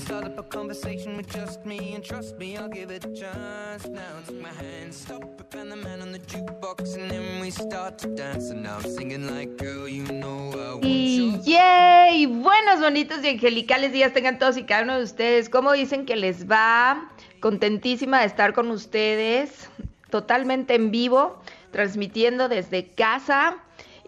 [0.00, 3.12] and start up a conversation with just me, and trust me, I'll give it a
[3.12, 3.86] chance.
[3.86, 7.50] Now take my hand, stop it, and the man on the jukebox, and then we
[7.50, 8.50] start to dance.
[8.50, 13.28] And now I'm singing like, girl, you know I want Y yay, buenos, bonitos y
[13.28, 15.48] angelicales días tengan todos y cada uno de ustedes.
[15.48, 17.10] ¿Cómo dicen que les va?
[17.40, 19.68] Contentísima de estar con ustedes,
[20.10, 21.40] totalmente en vivo,
[21.72, 23.56] transmitiendo desde casa.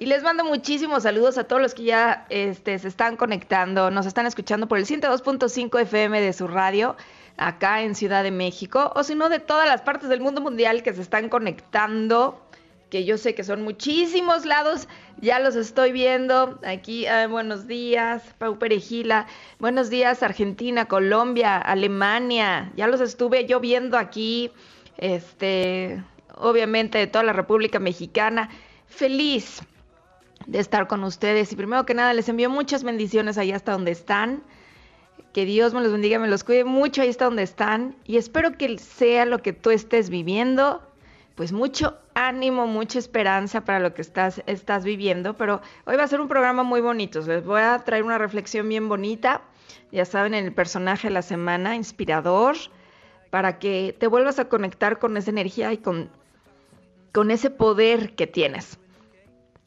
[0.02, 4.04] Y les mando muchísimos saludos a todos los que ya este, se están conectando, nos
[4.04, 6.96] están escuchando por el 102.5 FM de su radio,
[7.36, 10.82] acá en Ciudad de México, o si no, de todas las partes del mundo mundial
[10.82, 12.44] que se están conectando
[12.90, 14.88] que yo sé que son muchísimos lados,
[15.20, 16.58] ya los estoy viendo.
[16.66, 19.28] Aquí, ah, buenos días, Pau Perejila.
[19.60, 22.72] Buenos días, Argentina, Colombia, Alemania.
[22.74, 24.50] Ya los estuve yo viendo aquí,
[24.98, 26.02] este,
[26.34, 28.50] obviamente de toda la República Mexicana.
[28.88, 29.62] Feliz
[30.46, 31.52] de estar con ustedes.
[31.52, 34.42] Y primero que nada, les envío muchas bendiciones ahí hasta donde están.
[35.32, 37.96] Que Dios me los bendiga, me los cuide mucho ahí hasta donde están.
[38.04, 40.82] Y espero que sea lo que tú estés viviendo.
[41.34, 45.34] Pues mucho ánimo, mucha esperanza para lo que estás, estás viviendo.
[45.36, 47.20] Pero hoy va a ser un programa muy bonito.
[47.20, 49.42] Les voy a traer una reflexión bien bonita.
[49.90, 52.56] Ya saben, en el personaje de la semana, inspirador.
[53.30, 56.10] Para que te vuelvas a conectar con esa energía y con,
[57.12, 58.78] con ese poder que tienes.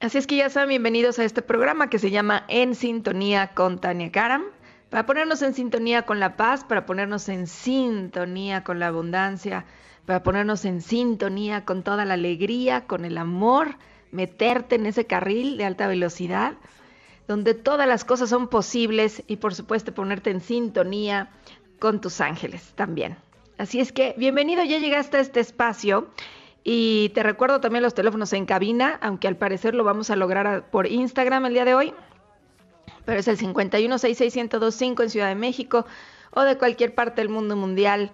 [0.02, 3.80] Así es que ya saben, bienvenidos a este programa que se llama En Sintonía con
[3.80, 4.44] Tania Karam,
[4.90, 9.66] para ponernos en sintonía con la paz, para ponernos en sintonía con la abundancia,
[10.06, 13.78] para ponernos en sintonía con toda la alegría, con el amor,
[14.12, 16.56] meterte en ese carril de alta velocidad,
[17.30, 21.30] donde todas las cosas son posibles y por supuesto ponerte en sintonía
[21.80, 23.16] con tus ángeles también.
[23.58, 26.10] Así es que bienvenido, ya llegaste a este espacio.
[26.68, 30.68] Y te recuerdo también los teléfonos en cabina, aunque al parecer lo vamos a lograr
[30.72, 31.94] por Instagram el día de hoy.
[33.06, 35.86] Pero es el 5166125 en Ciudad de México
[36.32, 38.10] o de cualquier parte del mundo mundial.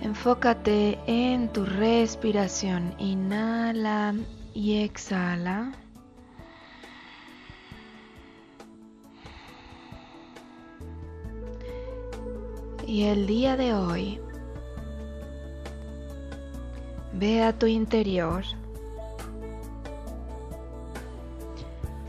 [0.00, 2.94] Enfócate en tu respiración.
[3.00, 4.14] Inhala
[4.54, 5.72] y exhala.
[12.90, 14.20] y el día de hoy.
[17.12, 18.42] Ve a tu interior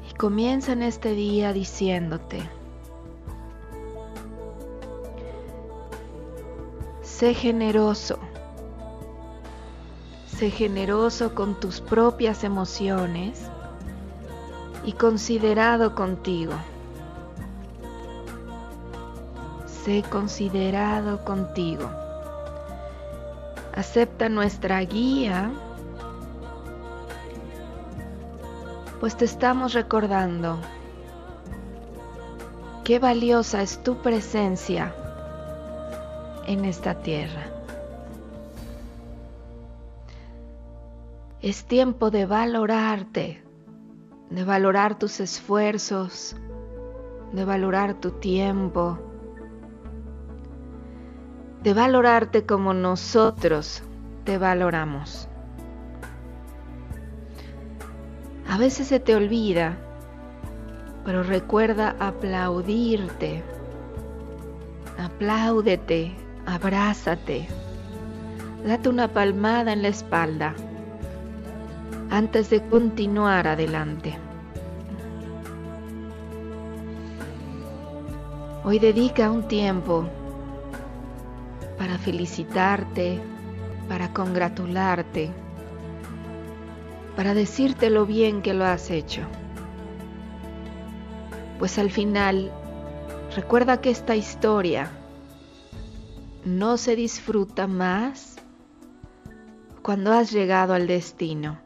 [0.10, 2.50] y comienza en este día diciéndote,
[7.04, 8.18] sé generoso,
[10.26, 13.40] sé generoso con tus propias emociones
[14.84, 16.54] y considerado contigo.
[19.84, 21.90] Sé considerado contigo.
[23.74, 25.52] Acepta nuestra guía,
[29.00, 30.60] pues te estamos recordando
[32.84, 34.94] qué valiosa es tu presencia
[36.46, 37.48] en esta tierra.
[41.42, 43.42] Es tiempo de valorarte
[44.32, 46.38] de valorar tus esfuerzos,
[47.34, 49.11] de valorar tu tiempo,
[51.64, 53.84] de valorarte como nosotros
[54.24, 55.28] te valoramos.
[58.50, 59.78] A veces se te olvida,
[61.06, 63.44] pero recuerda aplaudirte.
[64.98, 66.16] Apláudete,
[66.46, 67.48] abrázate,
[68.66, 70.54] date una palmada en la espalda
[72.10, 74.18] antes de continuar adelante.
[78.64, 80.08] Hoy dedica un tiempo
[81.82, 83.20] para felicitarte,
[83.90, 85.32] para congratularte,
[87.16, 89.24] para decirte lo bien que lo has hecho.
[91.58, 92.52] Pues al final,
[93.36, 94.92] recuerda que esta historia
[96.46, 98.36] no se disfruta más
[99.82, 101.58] cuando has llegado al destino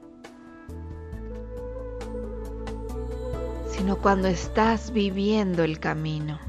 [3.67, 6.39] sino cuando estás viviendo el camino.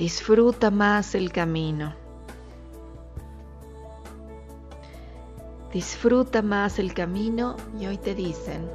[0.00, 1.92] Disfruta más el camino.
[5.74, 8.66] Disfruta más el camino y hoy te dicen,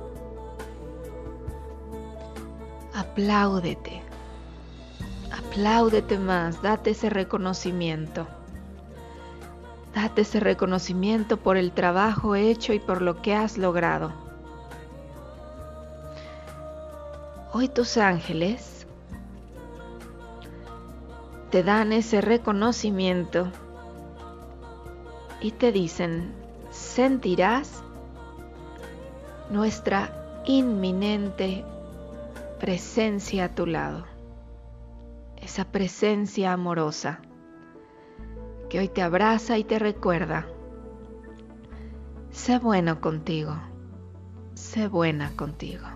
[2.94, 4.04] apláudete,
[5.32, 8.28] apláudete más, date ese reconocimiento.
[9.96, 14.14] Date ese reconocimiento por el trabajo hecho y por lo que has logrado.
[17.52, 18.75] Hoy tus ángeles
[21.56, 23.50] te dan ese reconocimiento
[25.40, 26.34] y te dicen,
[26.70, 27.82] sentirás
[29.50, 31.64] nuestra inminente
[32.60, 34.04] presencia a tu lado,
[35.38, 37.22] esa presencia amorosa
[38.70, 40.46] que hoy te abraza y te recuerda,
[42.32, 43.56] sé bueno contigo,
[44.56, 45.95] sé buena contigo.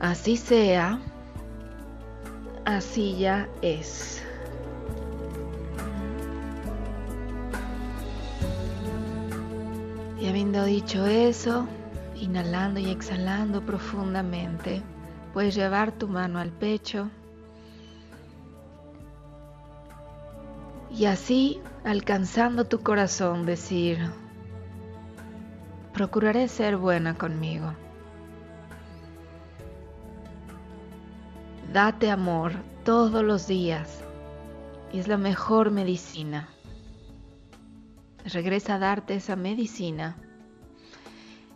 [0.00, 0.98] Así sea,
[2.64, 4.22] así ya es.
[10.18, 11.68] Y habiendo dicho eso,
[12.16, 14.82] inhalando y exhalando profundamente,
[15.34, 17.10] puedes llevar tu mano al pecho
[20.90, 23.98] y así, alcanzando tu corazón, decir,
[25.92, 27.74] procuraré ser buena conmigo.
[31.72, 34.02] Date amor todos los días
[34.92, 36.48] y es la mejor medicina.
[38.24, 40.16] Regresa a darte esa medicina.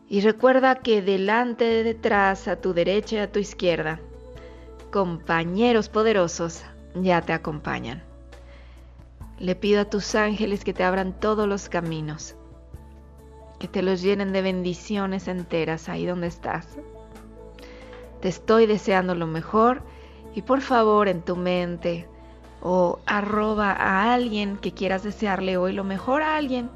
[0.09, 3.99] Y recuerda que delante, detrás, a tu derecha y a tu izquierda,
[4.92, 6.62] compañeros poderosos
[6.94, 8.00] ya te acompañan.
[9.40, 12.37] Le pido a tus ángeles que te abran todos los caminos,
[13.59, 16.78] que te los llenen de bendiciones enteras ahí donde estás.
[18.21, 19.83] Te estoy deseando lo mejor
[20.35, 22.09] y por favor en tu mente
[22.61, 26.71] o arroba a alguien que quieras desearle hoy lo mejor a alguien.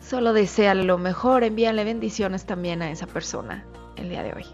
[0.00, 4.44] Solo deseale lo mejor, envíale bendiciones también a esa persona el día de hoy.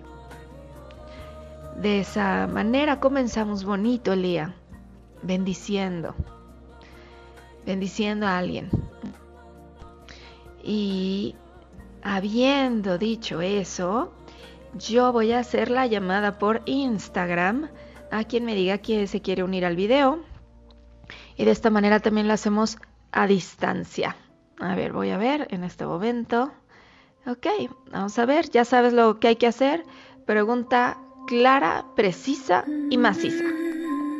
[1.77, 4.55] De esa manera comenzamos bonito el día,
[5.23, 6.15] bendiciendo,
[7.67, 8.71] bendiciendo a alguien.
[10.65, 11.35] Y
[12.03, 14.13] habiendo dicho eso,
[14.75, 17.69] yo voy a hacer la llamada por Instagram
[18.11, 20.21] a quien me diga que se quiere unir al video.
[21.37, 22.79] Y de esta manera también lo hacemos
[23.11, 24.17] a distancia.
[24.59, 26.53] A ver, voy a ver en este momento.
[27.27, 27.47] Ok,
[27.91, 29.85] vamos a ver, ya sabes lo que hay que hacer.
[30.27, 33.45] Pregunta clara, precisa y maciza.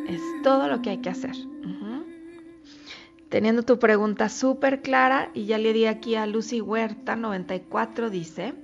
[0.09, 1.37] Es todo lo que hay que hacer.
[3.29, 8.55] Teniendo tu pregunta súper clara, y ya le di aquí a Lucy Huerta 94, dice.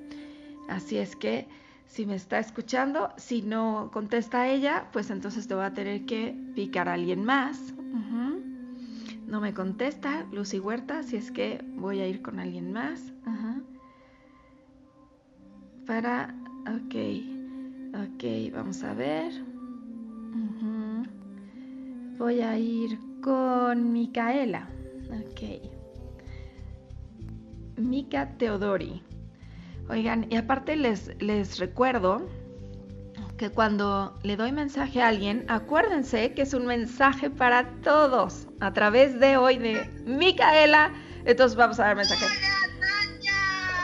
[0.68, 1.48] Así es que
[1.88, 3.10] si me está escuchando.
[3.16, 7.74] Si no contesta ella, pues entonces te voy a tener que picar a alguien más.
[9.26, 13.12] No me contesta Lucy Huerta, si es que voy a ir con alguien más.
[15.86, 16.94] Para, ok,
[17.94, 19.32] ok, vamos a ver.
[22.18, 24.68] Voy a ir con Micaela.
[25.10, 25.62] Ok.
[27.78, 29.02] Mica Teodori.
[29.88, 32.28] Oigan, y aparte les, les recuerdo
[33.38, 38.72] que cuando le doy mensaje a alguien, acuérdense que es un mensaje para todos a
[38.72, 40.92] través de hoy de Micaela.
[41.24, 42.26] Entonces vamos a dar mensaje.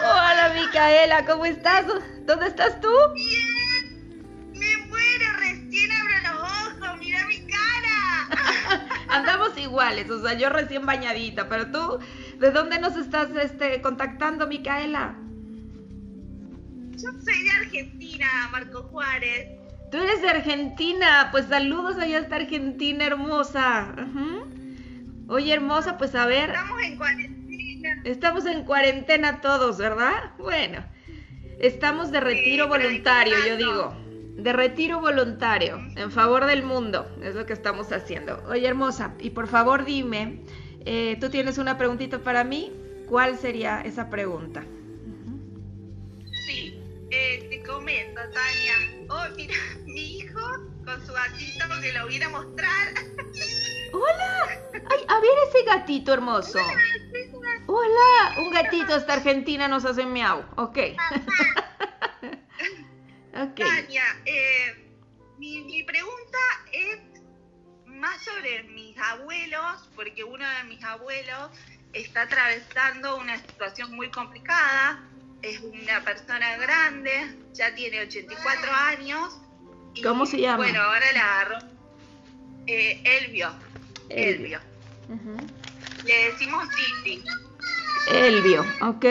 [0.01, 1.87] Hola, Hola Micaela, ¿cómo estás?
[2.27, 2.91] ¿Dónde estás tú?
[3.15, 4.53] Bien.
[4.53, 8.87] Me muero, recién abro los ojos, mira mi cara.
[9.09, 11.99] Andamos iguales, o sea, yo recién bañadita, pero tú,
[12.39, 15.24] ¿de dónde nos estás este, contactando, Micaela?
[16.97, 19.49] Yo soy de Argentina, Marco Juárez.
[19.91, 23.95] Tú eres de Argentina, pues saludos allá hasta Argentina, hermosa.
[25.29, 26.51] Oye, hermosa, pues a ver.
[26.51, 28.03] Estamos en cuarentena.
[28.05, 30.33] Estamos en cuarentena todos, ¿verdad?
[30.39, 30.85] Bueno,
[31.59, 33.97] estamos de retiro Sí, voluntario, yo digo.
[34.37, 38.43] De retiro voluntario, en favor del mundo, es lo que estamos haciendo.
[38.49, 40.41] Oye, hermosa, y por favor dime,
[40.85, 42.73] eh, tú tienes una preguntita para mí,
[43.09, 44.65] ¿cuál sería esa pregunta?
[47.17, 48.75] Eh, te comento, Tania.
[49.09, 49.55] Oh, mira,
[49.87, 50.41] mi hijo
[50.85, 52.89] con su gatito que lo voy a mostrar.
[53.93, 56.59] Hola, ay, a ver ese gatito hermoso.
[57.67, 60.79] Hola, un gatito hasta Argentina nos hace miau, ok.
[63.33, 64.75] Tania, eh,
[65.39, 66.39] mi, mi pregunta
[66.73, 66.99] es
[67.87, 71.51] más sobre mis abuelos, porque uno de mis abuelos
[71.93, 75.01] está atravesando una situación muy complicada.
[75.45, 77.11] Es una persona grande,
[77.53, 79.41] ya tiene 84 años.
[79.95, 80.57] y, ¿Cómo se llama?
[80.65, 81.59] Bueno, ahora la agarró.
[82.67, 83.51] Eh, Elvio.
[84.09, 84.59] Elvio.
[86.07, 86.67] Le decimos
[87.05, 87.23] Titi.
[88.11, 89.05] Elvio, ok.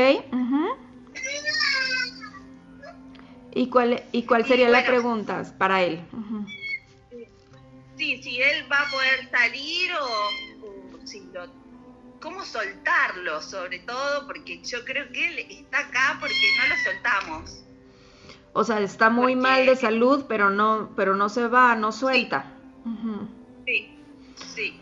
[3.55, 4.87] ¿Y cuál, ¿Y cuál sería la Bueno.
[4.87, 6.03] pregunta para él?
[6.11, 6.47] Ujú.
[7.95, 11.45] Sí, si él va a poder salir o, o si lo,
[12.23, 17.59] cómo soltarlo, sobre todo, porque yo creo que él está acá porque no lo soltamos.
[18.53, 21.91] O sea, está muy Porque- mal de salud, pero no, pero no se va, no
[21.91, 22.45] suelta.
[23.65, 23.89] Sí,
[24.55, 24.79] sí.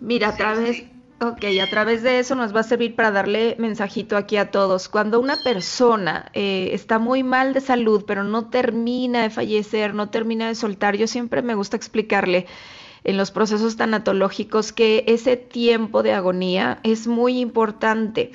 [0.00, 0.90] Mira, a Sí, través, sí.
[1.20, 4.88] ok, a través de eso nos va a servir para darle mensajito aquí a todos.
[4.88, 10.10] Cuando una persona eh, está muy mal de salud, pero no termina de fallecer, no
[10.10, 12.46] termina de soltar, yo siempre me gusta explicarle
[13.04, 18.32] en los procesos tanatológicos que ese tiempo de agonía es muy importante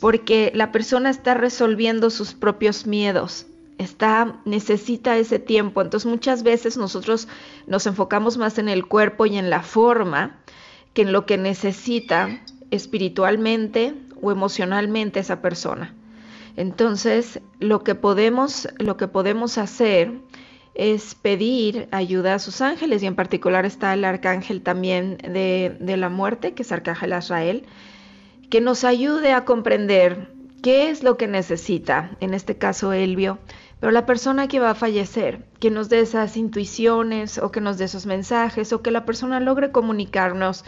[0.00, 3.46] porque la persona está resolviendo sus propios miedos.
[3.78, 5.82] Está, necesita ese tiempo.
[5.82, 7.28] Entonces muchas veces nosotros
[7.66, 10.38] nos enfocamos más en el cuerpo y en la forma
[10.94, 15.94] que en lo que necesita espiritualmente o emocionalmente esa persona.
[16.56, 20.12] Entonces, lo que podemos, lo que podemos hacer
[20.78, 25.96] es pedir ayuda a sus ángeles y en particular está el arcángel también de, de
[25.96, 27.66] la muerte, que es arcángel Azrael,
[28.48, 30.28] que nos ayude a comprender
[30.62, 33.38] qué es lo que necesita, en este caso Elvio,
[33.80, 37.76] pero la persona que va a fallecer, que nos dé esas intuiciones o que nos
[37.76, 40.64] dé esos mensajes o que la persona logre comunicarnos,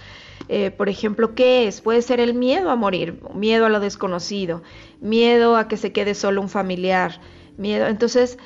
[0.48, 4.62] eh, por ejemplo, qué es, puede ser el miedo a morir, miedo a lo desconocido,
[5.00, 7.20] miedo a que se quede solo un familiar,
[7.56, 8.38] miedo, entonces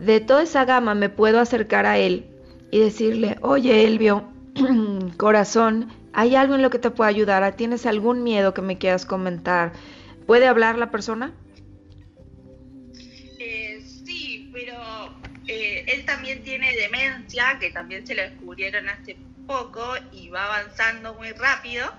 [0.00, 2.26] de toda esa gama me puedo acercar a él
[2.70, 4.28] y decirle, oye Elvio,
[5.16, 7.56] corazón, ¿hay algo en lo que te pueda ayudar?
[7.56, 9.72] ¿Tienes algún miedo que me quieras comentar?
[10.26, 11.32] ¿Puede hablar la persona?
[13.38, 14.74] Eh, sí, pero
[15.46, 21.14] eh, él también tiene demencia, que también se lo descubrieron hace poco y va avanzando
[21.14, 21.90] muy rápido.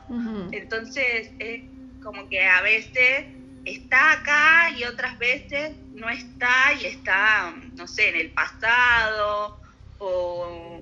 [0.52, 1.64] Entonces, es
[2.04, 3.26] como que a veces
[3.66, 9.60] está acá y otras veces no está y está, no sé, en el pasado
[10.00, 10.82] o,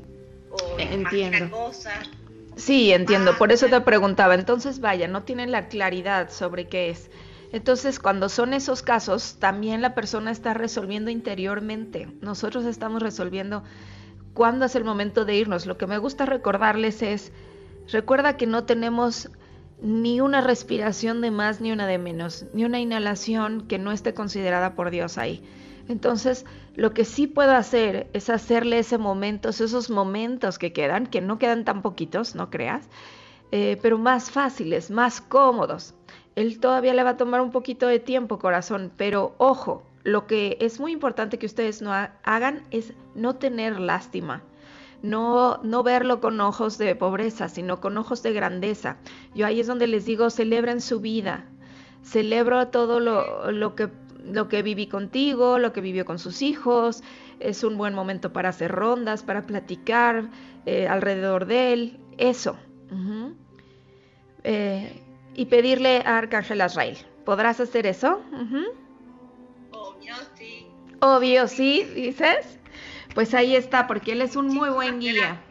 [0.51, 1.50] o Entiendo.
[1.51, 2.07] cosas.
[2.55, 4.33] Sí, entiendo, Ah, por eso te preguntaba.
[4.33, 7.09] Entonces, vaya, no tienen la claridad sobre qué es.
[7.51, 12.07] Entonces, cuando son esos casos, también la persona está resolviendo interiormente.
[12.21, 13.63] Nosotros estamos resolviendo
[14.33, 15.65] cuándo es el momento de irnos.
[15.65, 17.31] Lo que me gusta recordarles es,
[17.91, 19.29] recuerda que no tenemos
[19.81, 24.13] ni una respiración de más ni una de menos, ni una inhalación que no esté
[24.13, 25.43] considerada por Dios ahí.
[25.88, 31.22] Entonces, lo que sí puedo hacer es hacerle ese momento, esos momentos que quedan, que
[31.22, 32.89] no quedan tan poquitos, no creas,
[33.51, 35.93] eh, pero más fáciles, más cómodos.
[36.36, 40.57] Él todavía le va a tomar un poquito de tiempo, corazón, pero ojo, lo que
[40.60, 41.91] es muy importante que ustedes no
[42.24, 44.43] hagan es no tener lástima.
[45.04, 48.98] No, no verlo con ojos de pobreza, sino con ojos de grandeza.
[49.36, 51.46] Yo ahí es donde les digo, celebren su vida,
[52.04, 53.89] celebro todo lo, lo que
[54.27, 57.04] lo que viví contigo, lo que vivió con sus hijos,
[57.39, 60.30] es un buen momento para hacer rondas, para platicar
[60.66, 62.58] eh, alrededor de él, eso.
[64.44, 65.01] Eh,
[65.34, 66.98] y pedirle a Arcángel Azrael.
[67.25, 68.22] ¿Podrás hacer eso?
[69.72, 70.68] Obvio, sí.
[71.00, 72.60] Obvio, sí, dices.
[73.17, 75.41] Pues ahí está, porque él es un muy buen guía.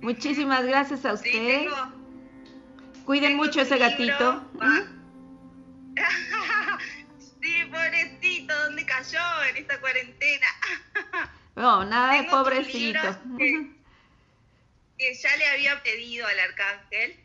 [0.00, 1.72] Muchísimas gracias a ustedes.
[3.04, 4.48] Cuiden mucho ese gatito.
[7.42, 10.46] Sí, pobrecito, ¿dónde cayó en esta cuarentena?
[11.56, 13.18] No, nada de pobrecito.
[14.96, 17.18] Que, ya le había pedido al arcángel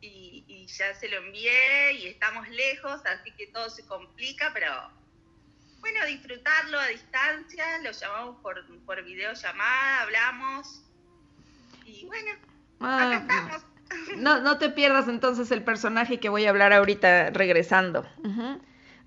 [0.00, 4.90] y, ya se lo envié y estamos lejos, así que todo se complica, pero
[5.84, 10.80] bueno, disfrutarlo a distancia, lo llamamos por, por videollamada, hablamos
[11.84, 12.30] y bueno,
[12.80, 13.62] acá ah, estamos.
[14.16, 18.06] No, no te pierdas entonces el personaje que voy a hablar ahorita regresando.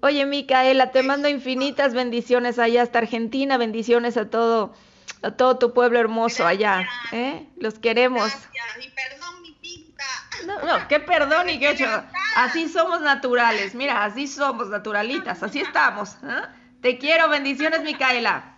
[0.02, 4.76] Oye, Micaela, te mando infinitas bendiciones allá hasta Argentina, bendiciones a todo,
[5.24, 6.88] a todo tu pueblo hermoso allá.
[7.12, 7.48] ¿eh?
[7.58, 8.22] Los queremos.
[8.22, 10.06] Gracias, y perdón mi pinta.
[10.46, 11.88] No, no, qué perdón y qué hecho.
[12.36, 16.18] Así somos naturales, mira, así somos naturalitas, así estamos.
[16.24, 16.57] ¿eh?
[16.82, 18.58] Te quiero, bendiciones, Micaela.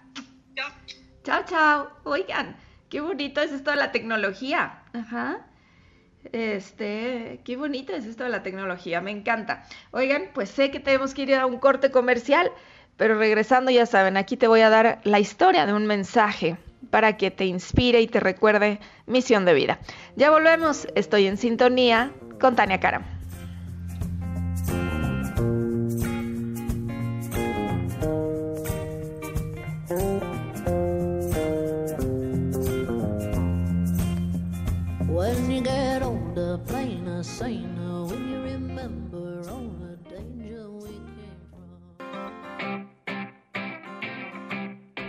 [1.23, 1.89] Chao, chao.
[2.03, 2.55] Oigan,
[2.89, 4.83] qué bonito es esto de la tecnología.
[4.93, 5.45] Ajá.
[6.31, 9.63] Este, qué bonita es esto de la tecnología, me encanta.
[9.91, 12.51] Oigan, pues sé que tenemos que ir a un corte comercial,
[12.97, 16.57] pero regresando ya saben, aquí te voy a dar la historia de un mensaje
[16.89, 19.79] para que te inspire y te recuerde misión de vida.
[20.15, 23.18] Ya volvemos, estoy en sintonía con Tania Karam.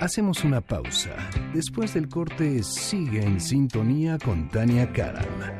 [0.00, 1.10] Hacemos una pausa.
[1.52, 5.59] Después del corte, sigue en sintonía con Tania Karam.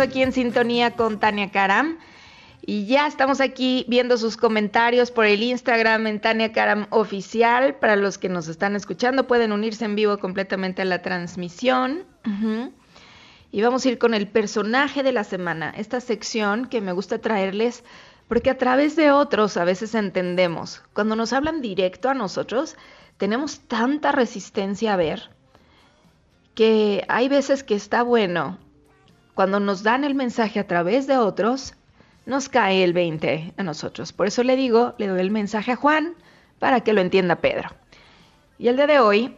[0.00, 1.98] regreso aquí en sintonía con Tania Karam.
[2.62, 7.74] Y ya estamos aquí viendo sus comentarios por el Instagram en Tania Karam Oficial.
[7.76, 12.04] Para los que nos están escuchando, pueden unirse en vivo completamente a la transmisión.
[13.52, 17.18] Y vamos a ir con el personaje de la semana, esta sección que me gusta
[17.18, 17.82] traerles
[18.28, 20.82] porque a través de otros a veces entendemos.
[20.92, 22.76] Cuando nos hablan directo a nosotros,
[23.16, 25.30] tenemos tanta resistencia a ver
[26.54, 28.58] que hay veces que está bueno
[29.34, 31.74] cuando nos dan el mensaje a través de otros,
[32.26, 34.12] nos cae el 20 a nosotros.
[34.12, 36.14] Por eso le digo, le doy el mensaje a Juan
[36.58, 37.70] para que lo entienda Pedro.
[38.58, 39.36] Y el día de hoy,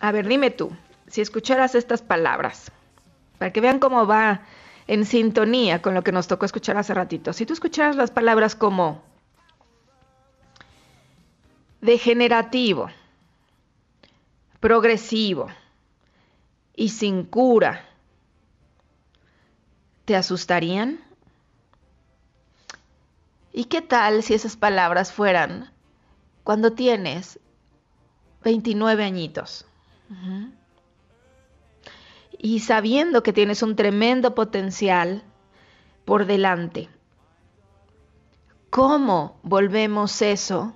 [0.00, 0.72] a ver, dime tú,
[1.06, 2.72] si escucharas estas palabras,
[3.38, 4.42] para que vean cómo va
[4.86, 7.32] en sintonía con lo que nos tocó escuchar hace ratito.
[7.32, 9.02] Si tú escucharas las palabras como
[11.80, 12.90] degenerativo,
[14.60, 15.48] progresivo
[16.74, 17.84] y sin cura,
[20.12, 21.00] ¿Te asustarían?
[23.50, 25.72] ¿Y qué tal si esas palabras fueran
[26.44, 27.40] cuando tienes
[28.44, 29.64] 29 añitos?
[32.36, 35.22] Y sabiendo que tienes un tremendo potencial
[36.04, 36.90] por delante.
[38.68, 40.74] ¿Cómo volvemos eso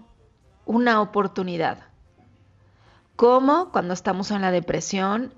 [0.64, 1.88] una oportunidad?
[3.16, 5.34] ¿Cómo cuando estamos en la depresión?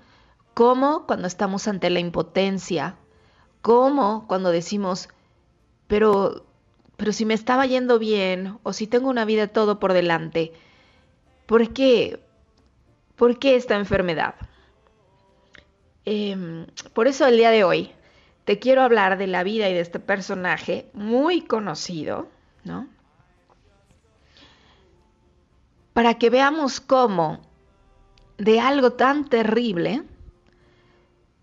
[0.53, 2.95] ¿Cómo cuando estamos ante la impotencia?
[3.61, 5.09] ¿Cómo cuando decimos,
[5.87, 6.45] pero,
[6.97, 10.53] pero si me estaba yendo bien o si tengo una vida todo por delante,
[11.45, 12.19] ¿por qué?
[13.15, 14.35] ¿Por qué esta enfermedad?
[16.05, 17.91] Em, por eso el día de hoy
[18.45, 22.29] te quiero hablar de la vida y de este personaje muy conocido,
[22.63, 22.87] ¿no?
[25.93, 27.41] Para que veamos cómo
[28.37, 30.03] de algo tan terrible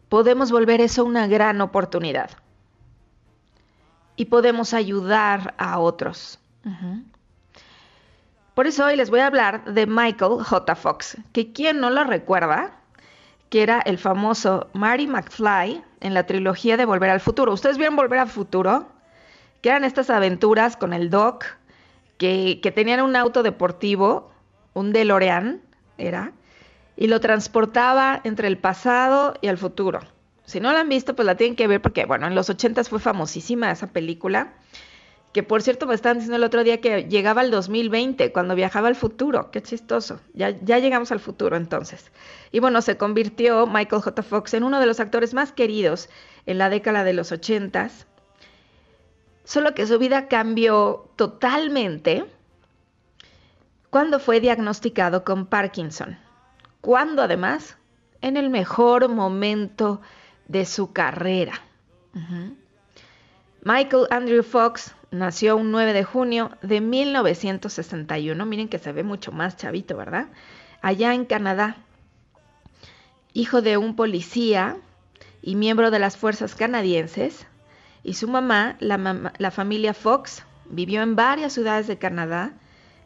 [0.08, 2.30] podemos volver eso una gran oportunidad
[4.16, 6.38] y podemos ayudar a otros.
[8.54, 10.74] Por eso hoy les voy a hablar de Michael J.
[10.74, 12.72] Fox, que quien no lo recuerda,
[13.50, 17.52] que era el famoso Marty McFly en la trilogía de Volver al Futuro.
[17.52, 18.88] ¿Ustedes vieron Volver al Futuro?
[19.60, 21.44] Que eran estas aventuras con el Doc,
[22.18, 24.32] que, que tenían un auto deportivo,
[24.72, 25.60] un DeLorean,
[25.98, 26.32] era,
[26.96, 30.00] y lo transportaba entre el pasado y el futuro.
[30.46, 32.84] Si no la han visto, pues la tienen que ver porque, bueno, en los 80
[32.84, 34.54] fue famosísima esa película.
[35.32, 38.88] Que por cierto me estaban diciendo el otro día que llegaba al 2020, cuando viajaba
[38.88, 39.50] al futuro.
[39.50, 40.20] Qué chistoso.
[40.32, 42.10] Ya, ya llegamos al futuro entonces.
[42.52, 44.22] Y bueno, se convirtió Michael J.
[44.22, 46.08] Fox en uno de los actores más queridos
[46.46, 47.90] en la década de los 80.
[49.44, 52.24] Solo que su vida cambió totalmente
[53.90, 56.18] cuando fue diagnosticado con Parkinson.
[56.86, 57.76] Cuando además,
[58.20, 60.00] en el mejor momento
[60.46, 61.60] de su carrera.
[63.64, 68.46] Michael Andrew Fox nació un 9 de junio de 1961.
[68.46, 70.28] Miren que se ve mucho más chavito, ¿verdad?
[70.80, 71.78] Allá en Canadá.
[73.32, 74.76] Hijo de un policía
[75.42, 77.48] y miembro de las fuerzas canadienses.
[78.04, 82.52] Y su mamá, la, la familia Fox, vivió en varias ciudades de Canadá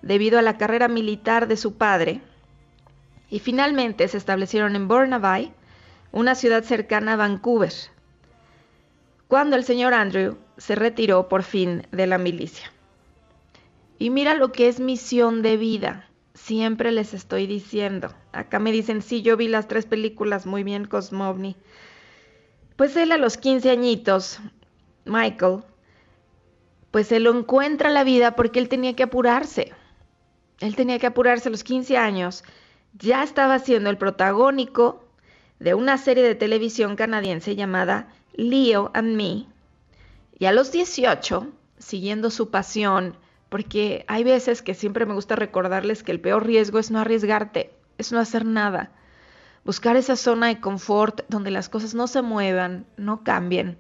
[0.03, 2.21] debido a la carrera militar de su padre.
[3.31, 5.53] Y finalmente se establecieron en Burnaby,
[6.13, 7.73] una ciudad cercana a Vancouver,
[9.29, 12.73] cuando el señor Andrew se retiró por fin de la milicia.
[13.99, 16.11] Y mira lo que es misión de vida.
[16.35, 18.13] Siempre les estoy diciendo.
[18.33, 21.57] Acá me dicen, sí, yo vi las tres películas muy bien, Cosmovni.
[22.77, 24.41] Pues él a los 15 añitos,
[25.05, 25.65] Michael,
[26.91, 29.73] pues se lo encuentra la vida porque él tenía que apurarse.
[30.61, 32.43] Él tenía que apurarse a los 15 años.
[32.99, 35.05] Ya estaba siendo el protagónico
[35.59, 39.47] de una serie de televisión canadiense llamada Leo and Me.
[40.39, 41.49] Y a los 18,
[41.79, 43.17] siguiendo su pasión,
[43.49, 47.75] porque hay veces que siempre me gusta recordarles que el peor riesgo es no arriesgarte,
[47.99, 48.93] es no hacer nada.
[49.65, 53.79] Buscar esa zona de confort donde las cosas no se muevan, no cambien.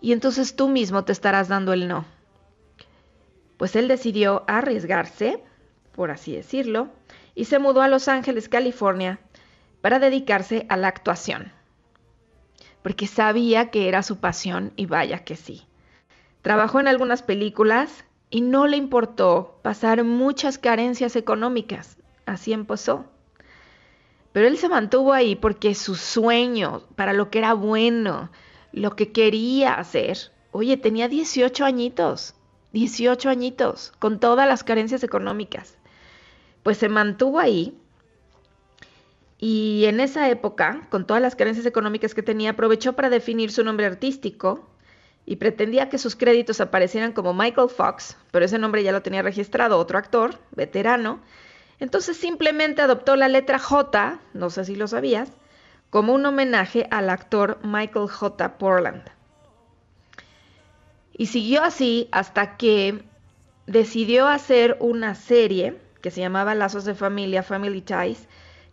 [0.00, 2.06] Y entonces tú mismo te estarás dando el no.
[3.58, 5.44] Pues él decidió arriesgarse,
[5.94, 6.88] por así decirlo,
[7.34, 9.20] y se mudó a Los Ángeles, California,
[9.80, 11.52] para dedicarse a la actuación,
[12.82, 15.66] porque sabía que era su pasión y vaya que sí.
[16.42, 23.04] Trabajó en algunas películas y no le importó pasar muchas carencias económicas, así empezó.
[24.32, 28.30] Pero él se mantuvo ahí porque su sueño, para lo que era bueno,
[28.72, 32.34] lo que quería hacer, oye, tenía 18 añitos,
[32.72, 35.76] 18 añitos, con todas las carencias económicas.
[36.62, 37.76] Pues se mantuvo ahí
[39.44, 43.64] y en esa época, con todas las carencias económicas que tenía, aprovechó para definir su
[43.64, 44.68] nombre artístico
[45.26, 49.20] y pretendía que sus créditos aparecieran como Michael Fox, pero ese nombre ya lo tenía
[49.20, 51.18] registrado otro actor, veterano.
[51.80, 55.32] Entonces simplemente adoptó la letra J, no sé si lo sabías,
[55.90, 58.58] como un homenaje al actor Michael J.
[58.58, 59.02] Portland.
[61.14, 63.02] Y siguió así hasta que
[63.66, 68.28] decidió hacer una serie que se llamaba Lazos de Familia, Family Ties,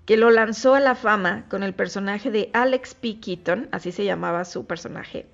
[0.05, 3.19] que lo lanzó a la fama con el personaje de Alex P.
[3.19, 5.27] Keaton, así se llamaba su personaje,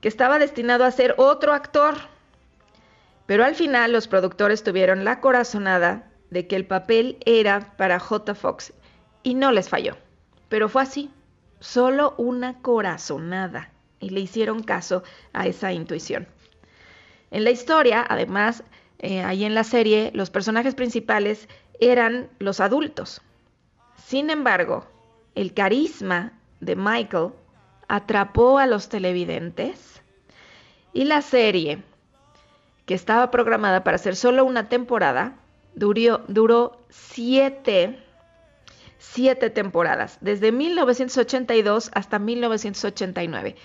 [0.00, 1.94] que estaba destinado a ser otro actor.
[3.26, 8.34] Pero al final los productores tuvieron la corazonada de que el papel era para J.
[8.34, 8.72] Fox
[9.22, 9.96] y no les falló.
[10.48, 11.10] Pero fue así,
[11.60, 13.70] solo una corazonada
[14.00, 16.26] y le hicieron caso a esa intuición.
[17.30, 18.62] En la historia, además,
[18.98, 21.48] eh, ahí en la serie, los personajes principales
[21.80, 23.22] eran los adultos,
[24.06, 24.86] sin embargo,
[25.34, 27.32] el carisma de Michael
[27.88, 30.00] atrapó a los televidentes
[30.92, 31.82] y la serie,
[32.84, 35.34] que estaba programada para ser solo una temporada,
[35.74, 37.98] duró, duró siete,
[38.98, 43.56] siete temporadas, desde 1982 hasta 1989.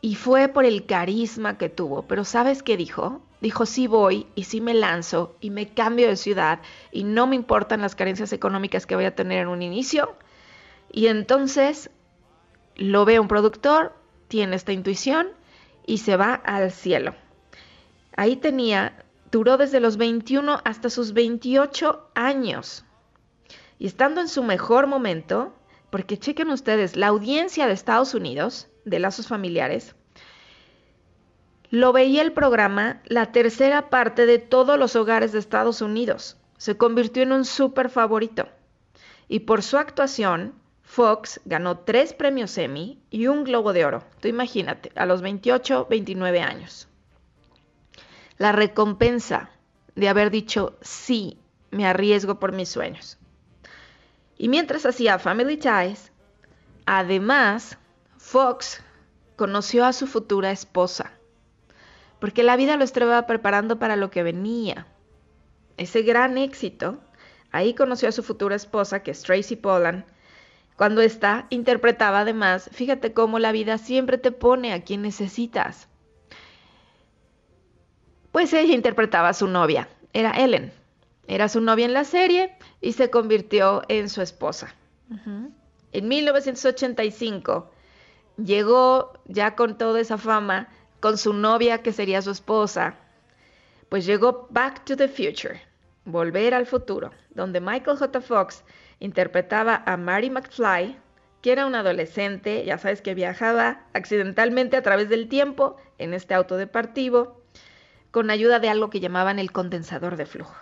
[0.00, 2.02] Y fue por el carisma que tuvo.
[2.06, 3.22] Pero ¿sabes qué dijo?
[3.40, 7.36] dijo, sí voy y sí me lanzo y me cambio de ciudad y no me
[7.36, 10.16] importan las carencias económicas que voy a tener en un inicio.
[10.90, 11.90] Y entonces
[12.76, 13.94] lo ve un productor,
[14.28, 15.28] tiene esta intuición
[15.86, 17.14] y se va al cielo.
[18.16, 22.84] Ahí tenía, duró desde los 21 hasta sus 28 años.
[23.78, 25.54] Y estando en su mejor momento,
[25.90, 29.94] porque chequen ustedes, la audiencia de Estados Unidos de lazos familiares,
[31.70, 36.38] lo veía el programa la tercera parte de todos los hogares de Estados Unidos.
[36.56, 38.48] Se convirtió en un súper favorito.
[39.28, 44.04] Y por su actuación, Fox ganó tres premios Emmy y un Globo de Oro.
[44.20, 46.88] Tú imagínate, a los 28, 29 años.
[48.38, 49.50] La recompensa
[49.96, 51.38] de haber dicho sí,
[51.72, 53.18] me arriesgo por mis sueños.
[54.38, 56.12] Y mientras hacía Family Ties,
[56.84, 57.78] además,
[58.26, 58.82] Fox
[59.36, 61.12] conoció a su futura esposa,
[62.18, 64.88] porque la vida lo estaba preparando para lo que venía.
[65.76, 66.98] Ese gran éxito,
[67.52, 70.06] ahí conoció a su futura esposa, que es Tracy Pollan,
[70.74, 75.86] cuando ésta interpretaba además, fíjate cómo la vida siempre te pone a quien necesitas.
[78.32, 80.72] Pues ella interpretaba a su novia, era Ellen.
[81.28, 84.74] Era su novia en la serie y se convirtió en su esposa.
[85.92, 87.70] En 1985
[88.36, 90.68] llegó ya con toda esa fama,
[91.00, 92.96] con su novia que sería su esposa,
[93.88, 95.60] pues llegó Back to the Future,
[96.04, 98.20] Volver al Futuro, donde Michael J.
[98.20, 98.64] Fox
[99.00, 100.96] interpretaba a Mary McFly,
[101.42, 106.34] que era una adolescente, ya sabes que viajaba accidentalmente a través del tiempo en este
[106.34, 107.42] auto deportivo,
[108.10, 110.56] con ayuda de algo que llamaban el condensador de flujo.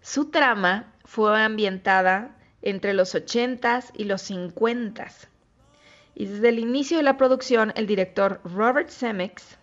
[0.00, 5.28] Su trama fue ambientada entre los 80s y los 50s.
[6.14, 9.58] Y desde el inicio de la producción, el director Robert Zemeckis,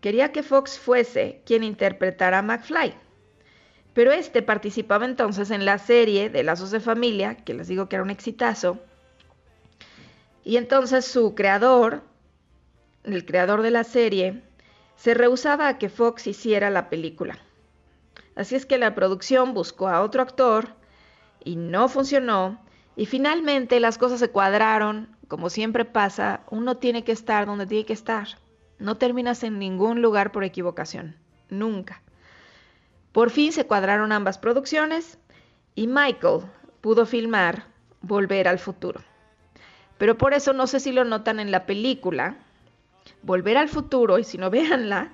[0.00, 2.94] quería que Fox fuese quien interpretara a McFly.
[3.94, 7.96] Pero este participaba entonces en la serie de Lazos de Familia, que les digo que
[7.96, 8.78] era un exitazo.
[10.44, 12.02] Y entonces su creador,
[13.04, 14.42] el creador de la serie,
[14.96, 17.38] se rehusaba a que Fox hiciera la película.
[18.34, 20.74] Así es que la producción buscó a otro actor
[21.42, 22.60] y no funcionó.
[22.98, 25.16] Y finalmente las cosas se cuadraron.
[25.28, 28.26] Como siempre pasa, uno tiene que estar donde tiene que estar.
[28.80, 31.14] No terminas en ningún lugar por equivocación.
[31.48, 32.02] Nunca.
[33.12, 35.16] Por fin se cuadraron ambas producciones
[35.76, 36.40] y Michael
[36.80, 37.66] pudo filmar
[38.00, 39.00] Volver al futuro.
[39.96, 42.36] Pero por eso no sé si lo notan en la película,
[43.22, 45.12] Volver al futuro, y si no véanla,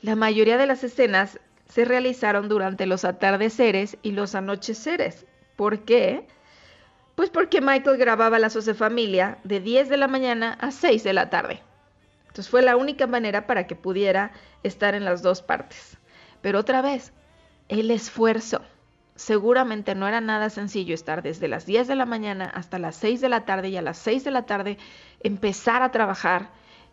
[0.00, 1.38] la mayoría de las escenas
[1.68, 5.26] se realizaron durante los atardeceres y los anocheceres.
[5.56, 6.26] ¿Por qué?
[7.18, 11.12] Pues porque Michael grababa Lazos de Familia de 10 de la mañana a 6 de
[11.12, 11.60] la tarde.
[12.28, 14.30] Entonces fue la única manera para que pudiera
[14.62, 15.98] estar en las dos partes.
[16.42, 17.12] Pero otra vez,
[17.66, 18.60] el esfuerzo.
[19.16, 23.20] Seguramente no era nada sencillo estar desde las 10 de la mañana hasta las 6
[23.20, 24.78] de la tarde y a las 6 de la tarde
[25.18, 26.50] empezar a trabajar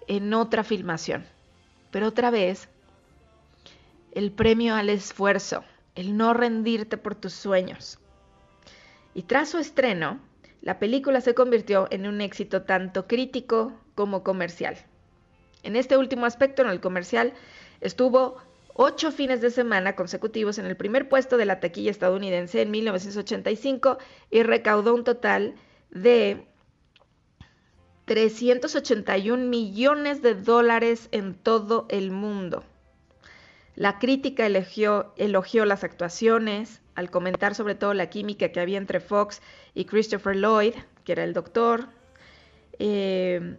[0.07, 1.23] en otra filmación.
[1.91, 2.67] Pero otra vez,
[4.11, 7.99] el premio al esfuerzo, el no rendirte por tus sueños.
[9.15, 10.19] Y tras su estreno,
[10.61, 14.77] la película se convirtió en un éxito tanto crítico como comercial.
[15.63, 17.33] En este último aspecto, en el comercial,
[17.81, 18.37] estuvo
[18.73, 23.97] ocho fines de semana consecutivos en el primer puesto de la taquilla estadounidense en 1985
[24.29, 25.55] y recaudó un total
[25.91, 26.45] de
[28.03, 32.65] 381 millones de dólares en todo el mundo.
[33.75, 35.13] La crítica elogió,
[35.65, 39.41] las actuaciones al comentar sobre todo la química que había entre Fox
[39.73, 41.87] y Christopher Lloyd, que era el doctor.
[42.79, 43.57] Eh,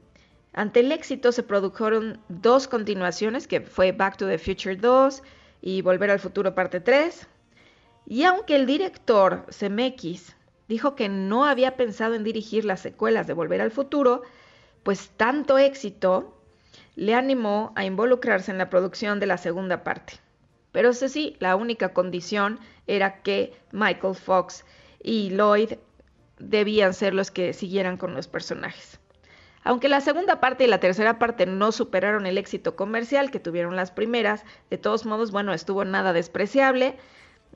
[0.53, 5.23] ante el éxito se produjeron dos continuaciones, que fue Back to the Future 2
[5.61, 7.27] y Volver al Futuro parte 3.
[8.07, 10.35] Y aunque el director Zemeckis
[10.69, 14.23] dijo que no había pensado en dirigir las secuelas de Volver al Futuro,
[14.83, 16.41] pues tanto éxito
[16.95, 20.15] le animó a involucrarse en la producción de la segunda parte.
[20.77, 24.63] Pero eso sí, la única condición era que Michael Fox
[25.03, 25.79] y Lloyd
[26.39, 29.01] debían ser los que siguieran con los personajes.
[29.65, 33.75] Aunque la segunda parte y la tercera parte no superaron el éxito comercial que tuvieron
[33.75, 36.99] las primeras, de todos modos, bueno, estuvo nada despreciable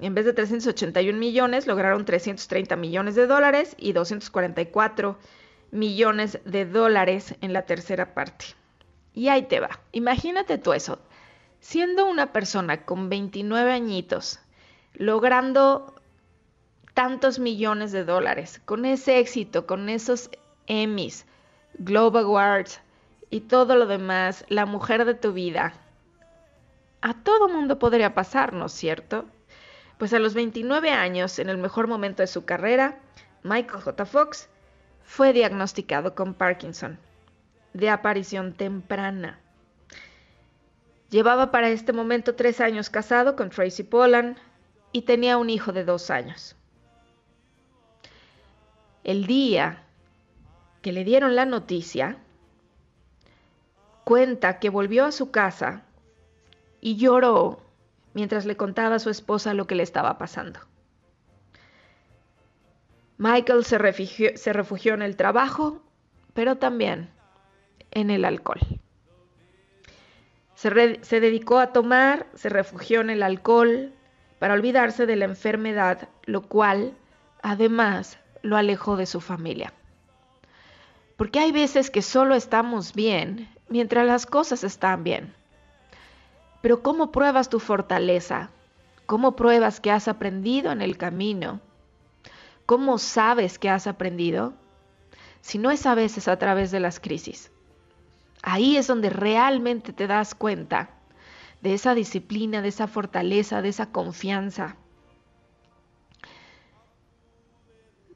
[0.01, 5.19] en vez de 381 millones, lograron 330 millones de dólares y 244
[5.73, 8.47] millones de dólares en la tercera parte.
[9.13, 9.79] Y ahí te va.
[9.93, 11.01] Imagínate tú eso.
[11.61, 14.41] Siendo una persona con 29 añitos,
[14.95, 15.95] logrando
[16.95, 20.31] tantos millones de dólares, con ese éxito, con esos
[20.67, 21.27] Emmys,
[21.75, 22.81] Globe Awards
[23.31, 25.75] y todo lo demás, la mujer de tu vida,
[27.03, 29.25] a todo mundo podría pasar, ¿no es cierto?
[29.99, 32.99] Pues a los 29 años, en el mejor momento de su carrera,
[33.43, 34.05] Michael J.
[34.05, 34.49] Fox
[35.03, 36.99] fue diagnosticado con Parkinson,
[37.73, 39.39] de aparición temprana.
[41.11, 44.37] Llevaba para este momento tres años casado con Tracy Pollan
[44.93, 46.57] y tenía un hijo de dos años.
[49.03, 49.83] El día
[50.83, 52.17] que le dieron la noticia,
[54.05, 55.83] cuenta que volvió a su casa
[56.81, 57.61] y lloró
[58.15, 60.61] mientras le contaba a su esposa lo que le estaba pasando.
[63.19, 65.83] Michael se refugió, se refugió en el trabajo,
[66.35, 67.11] pero también
[67.91, 68.80] en el alcohol.
[70.61, 73.95] Se, dedicó a tomar, se refugió en el alcohol
[74.39, 76.93] para olvidarse de la enfermedad, lo cual
[77.41, 79.73] además lo alejó de su familia.
[81.17, 85.33] Porque hay veces que solo estamos bien mientras las cosas están bien.
[86.61, 88.51] Pero ¿cómo pruebas tu fortaleza?
[89.07, 91.61] ¿Cómo pruebas que has aprendido en el camino?
[92.67, 94.53] ¿Cómo sabes que has aprendido?
[95.41, 97.51] Si no es a veces a través de las crisis.
[98.43, 100.91] Ahí es donde realmente te das cuenta
[101.61, 104.77] de esa disciplina, de esa fortaleza, de esa confianza,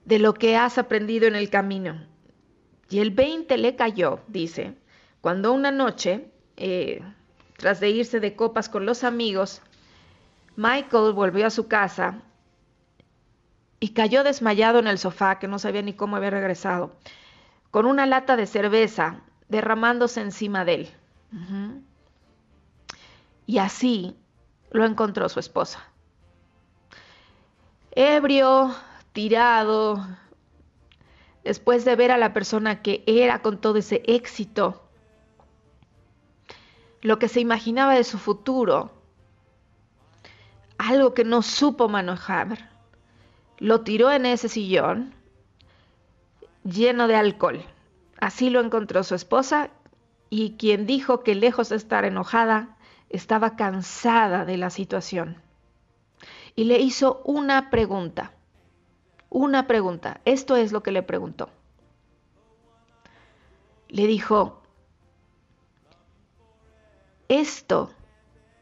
[0.04, 2.06] de lo que has aprendido en el camino.
[2.88, 4.74] Y el 20 le cayó, dice,
[5.20, 7.02] cuando una noche, eh,
[7.56, 9.62] tras de irse de copas con los amigos,
[10.56, 12.22] Michael volvió a su casa
[13.80, 16.94] y cayó desmayado en el sofá, que no sabía ni cómo había regresado,
[17.70, 20.90] con una lata de cerveza derramándose encima de él.
[23.46, 24.16] Y así
[24.70, 25.84] lo encontró su esposa.
[27.92, 28.74] Ebrio,
[29.12, 30.04] tirado,
[31.44, 34.82] después de ver a la persona que era con todo ese éxito,
[37.02, 38.90] lo que se imaginaba de su futuro,
[40.78, 42.70] algo que no supo manejar,
[43.58, 45.14] lo tiró en ese sillón
[46.64, 47.64] lleno de alcohol.
[48.20, 49.70] Así lo encontró su esposa
[50.30, 52.76] y quien dijo que lejos de estar enojada,
[53.08, 55.40] estaba cansada de la situación.
[56.56, 58.32] Y le hizo una pregunta,
[59.30, 60.20] una pregunta.
[60.24, 61.50] Esto es lo que le preguntó.
[63.88, 64.62] Le dijo,
[67.28, 67.92] ¿esto,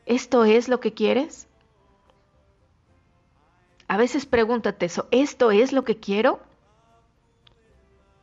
[0.07, 1.49] esto es lo que quieres?
[3.89, 6.41] A veces pregúntate eso, ¿esto es lo que quiero?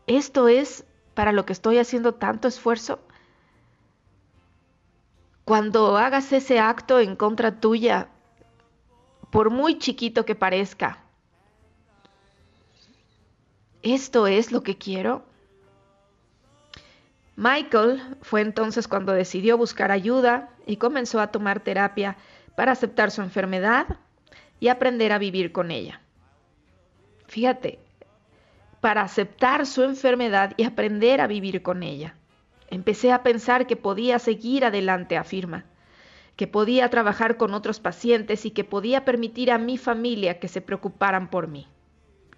[0.07, 0.85] ¿Esto es
[1.19, 2.97] para lo que estoy haciendo tanto esfuerzo?
[5.43, 8.07] Cuando hagas ese acto en contra tuya,
[9.29, 11.03] por muy chiquito que parezca,
[13.81, 15.25] ¿esto es lo que quiero?
[17.35, 22.15] Michael fue entonces cuando decidió buscar ayuda y comenzó a tomar terapia
[22.55, 23.97] para aceptar su enfermedad
[24.61, 25.99] y aprender a vivir con ella.
[27.27, 27.77] Fíjate,
[28.81, 32.15] para aceptar su enfermedad y aprender a vivir con ella.
[32.69, 35.65] Empecé a pensar que podía seguir adelante, afirma,
[36.35, 40.61] que podía trabajar con otros pacientes y que podía permitir a mi familia que se
[40.61, 41.67] preocuparan por mí,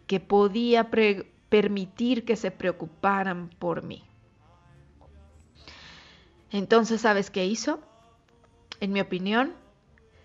[0.08, 0.90] que podía
[1.50, 4.04] permitir que se preocuparan por mí.
[6.50, 7.80] Entonces, ¿sabes qué hizo?
[8.80, 9.54] En mi opinión,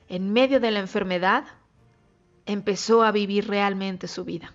[0.09, 1.44] en medio de la enfermedad,
[2.46, 4.55] empezó a vivir realmente su vida.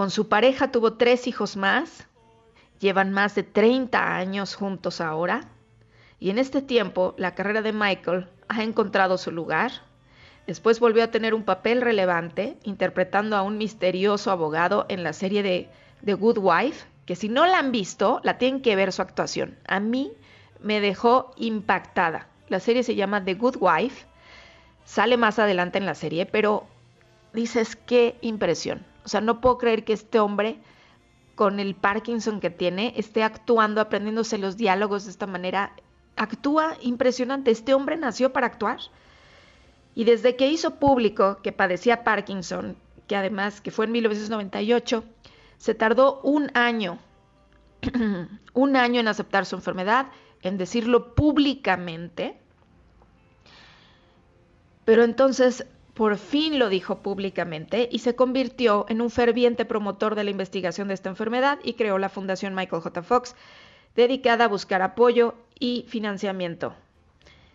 [0.00, 2.06] Con su pareja tuvo tres hijos más,
[2.78, 5.42] llevan más de 30 años juntos ahora,
[6.18, 9.72] y en este tiempo la carrera de Michael ha encontrado su lugar.
[10.46, 15.42] Después volvió a tener un papel relevante interpretando a un misterioso abogado en la serie
[15.42, 15.68] de
[16.02, 19.58] The Good Wife, que si no la han visto, la tienen que ver su actuación.
[19.68, 20.12] A mí
[20.62, 22.26] me dejó impactada.
[22.48, 24.06] La serie se llama The Good Wife.
[24.86, 26.64] Sale más adelante en la serie, pero
[27.34, 28.88] dices qué impresión.
[29.10, 30.60] Sea, no puedo creer que este hombre
[31.34, 35.72] con el Parkinson que tiene esté actuando, aprendiéndose los diálogos de esta manera.
[36.14, 37.50] Actúa impresionante.
[37.50, 38.78] Este hombre nació para actuar.
[39.96, 42.76] Y desde que hizo público que padecía Parkinson,
[43.08, 45.02] que además que fue en 1998,
[45.58, 47.00] se tardó un año,
[48.54, 50.06] un año en aceptar su enfermedad,
[50.42, 52.38] en decirlo públicamente,
[54.84, 55.66] pero entonces
[56.00, 60.88] por fin lo dijo públicamente y se convirtió en un ferviente promotor de la investigación
[60.88, 63.02] de esta enfermedad y creó la Fundación Michael J.
[63.02, 63.36] Fox,
[63.94, 66.72] dedicada a buscar apoyo y financiamiento.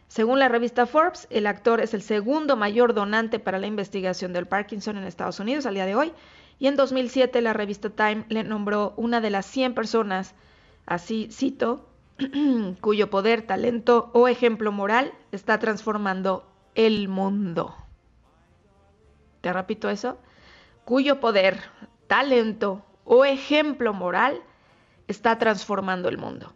[0.09, 4.45] Según la revista Forbes, el actor es el segundo mayor donante para la investigación del
[4.45, 6.13] Parkinson en Estados Unidos al día de hoy
[6.59, 10.35] y en 2007 la revista Time le nombró una de las 100 personas,
[10.85, 11.89] así cito,
[12.79, 16.45] cuyo poder, talento o ejemplo moral está transformando
[16.75, 17.75] el mundo.
[19.45, 20.17] Te repito eso,
[20.85, 21.59] cuyo poder,
[22.07, 24.41] talento o ejemplo moral
[25.07, 26.51] está transformando el mundo.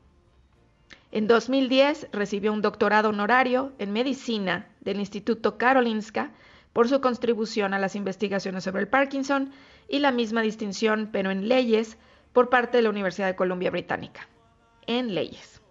[1.12, 6.32] En 2010 recibió un doctorado honorario en medicina del Instituto Karolinska
[6.74, 9.52] por su contribución a las investigaciones sobre el Parkinson
[9.88, 11.96] y la misma distinción, pero en leyes,
[12.34, 14.28] por parte de la Universidad de Columbia Británica
[14.88, 15.62] en leyes.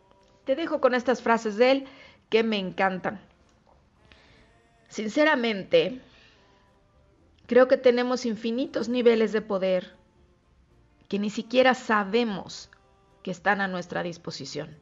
[0.45, 1.85] Te dejo con estas frases de él
[2.29, 3.21] que me encantan.
[4.87, 6.01] Sinceramente,
[7.49, 9.97] creo que tenemos infinitos niveles de poder
[11.09, 12.71] que ni siquiera sabemos
[13.23, 14.77] que están a nuestra disposición.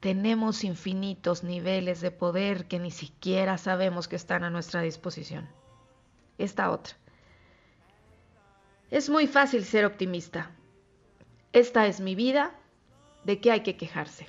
[0.00, 5.50] Tenemos infinitos niveles de poder que ni siquiera sabemos que están a nuestra disposición.
[6.38, 6.96] Esta otra.
[8.90, 10.50] Es muy fácil ser optimista.
[11.52, 12.54] Esta es mi vida,
[13.24, 14.26] ¿de qué hay que quejarse?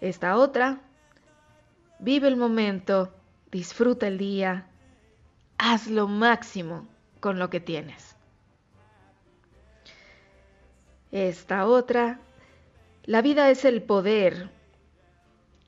[0.00, 0.80] Esta otra,
[2.00, 3.14] vive el momento,
[3.52, 4.66] disfruta el día,
[5.58, 6.88] haz lo máximo
[7.20, 8.16] con lo que tienes.
[11.12, 12.18] Esta otra,
[13.04, 14.50] la vida es el poder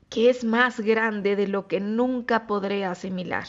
[0.09, 3.45] que es más grande de lo que nunca podré asimilar.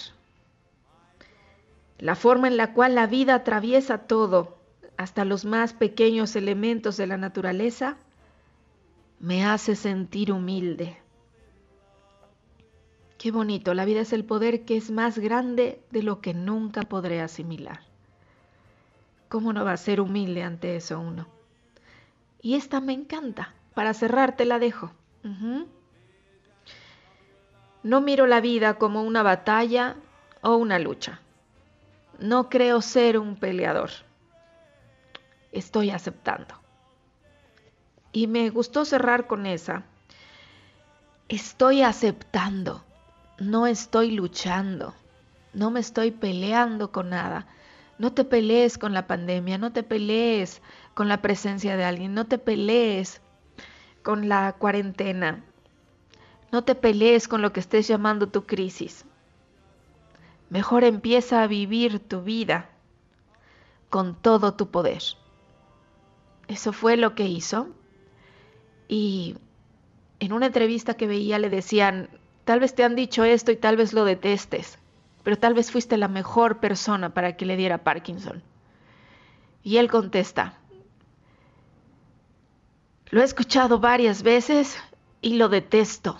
[1.98, 4.58] La forma en la cual la vida atraviesa todo,
[4.98, 7.96] hasta los más pequeños elementos de la naturaleza,
[9.18, 10.98] me hace sentir humilde.
[13.18, 16.82] Qué bonito, la vida es el poder que es más grande de lo que nunca
[16.82, 17.80] podré asimilar.
[19.28, 21.26] ¿Cómo no va a ser humilde ante eso uno?
[22.42, 23.54] Y esta me encanta.
[23.74, 24.92] Para cerrar te la dejo.
[27.82, 29.96] No miro la vida como una batalla
[30.42, 31.20] o una lucha.
[32.18, 33.90] No creo ser un peleador.
[35.52, 36.54] Estoy aceptando.
[38.12, 39.84] Y me gustó cerrar con esa.
[41.28, 42.85] Estoy aceptando.
[43.38, 44.94] No estoy luchando.
[45.52, 47.46] No me estoy peleando con nada.
[47.98, 50.60] No te pelees con la pandemia, no te pelees
[50.94, 53.22] con la presencia de alguien, no te pelees
[54.02, 55.42] con la cuarentena,
[56.52, 59.06] no te pelees con lo que estés llamando tu crisis.
[60.50, 62.68] Mejor empieza a vivir tu vida
[63.88, 65.02] con todo tu poder.
[66.48, 67.68] Eso fue lo que hizo.
[68.88, 69.36] Y
[70.20, 72.08] en una entrevista que veía le decían,
[72.46, 74.78] tal vez te han dicho esto y tal vez lo detestes,
[75.22, 78.42] pero tal vez fuiste la mejor persona para que le diera Parkinson.
[79.62, 80.54] Y él contesta,
[83.10, 84.78] lo he escuchado varias veces
[85.20, 86.16] y lo detesto,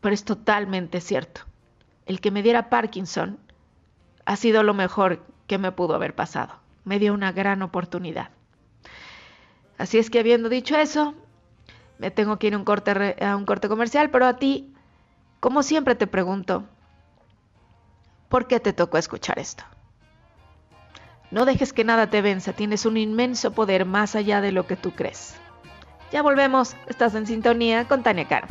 [0.00, 1.42] pero es totalmente cierto.
[2.06, 3.38] El que me diera Parkinson
[4.24, 6.54] ha sido lo mejor que me pudo haber pasado.
[6.84, 8.30] Me dio una gran oportunidad.
[9.76, 11.14] Así es que habiendo dicho eso,
[11.98, 12.56] me tengo que ir a
[13.36, 14.71] un corte, comercial, pero a ti,
[15.42, 16.68] como siempre te pregunto,
[18.28, 19.64] ¿Por qué te tocó escuchar esto?
[21.32, 24.76] No dejes que nada te venza, tienes un inmenso poder más allá de lo que
[24.76, 25.34] tú crees.
[26.12, 28.46] Ya volvemos, estás en sintonía con Tania Caro.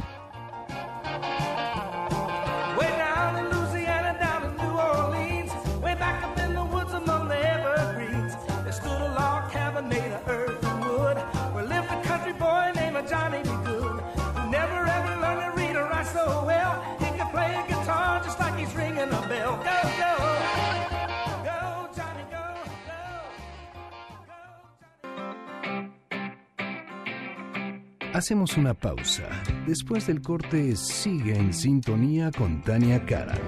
[28.22, 29.24] Hacemos una pausa.
[29.66, 33.40] Después del corte, sigue en sintonía con Tania Karam.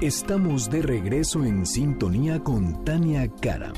[0.00, 3.74] Estamos de regreso en sintonía con Tania Karam.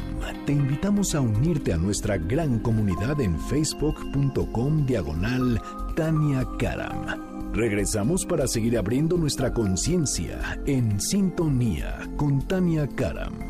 [0.47, 5.61] Te invitamos a unirte a nuestra gran comunidad en facebook.com diagonal
[5.97, 7.53] Tania Karam.
[7.53, 13.50] Regresamos para seguir abriendo nuestra conciencia en sintonía con Tania Karam.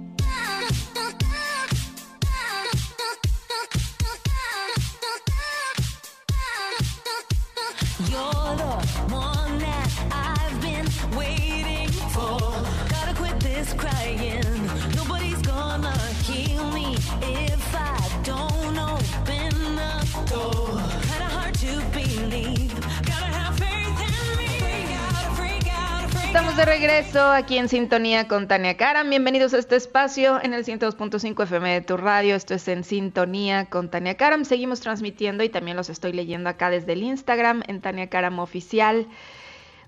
[26.51, 29.09] 5166-1025 de regreso aquí en sintonía con Tania Karam.
[29.09, 32.35] Bienvenidos a este espacio en el 102.5 FM de tu radio.
[32.35, 34.43] Esto es en sintonía con Tania Karam.
[34.43, 39.07] Seguimos transmitiendo y también los estoy leyendo acá desde el Instagram en Tania Karam Oficial.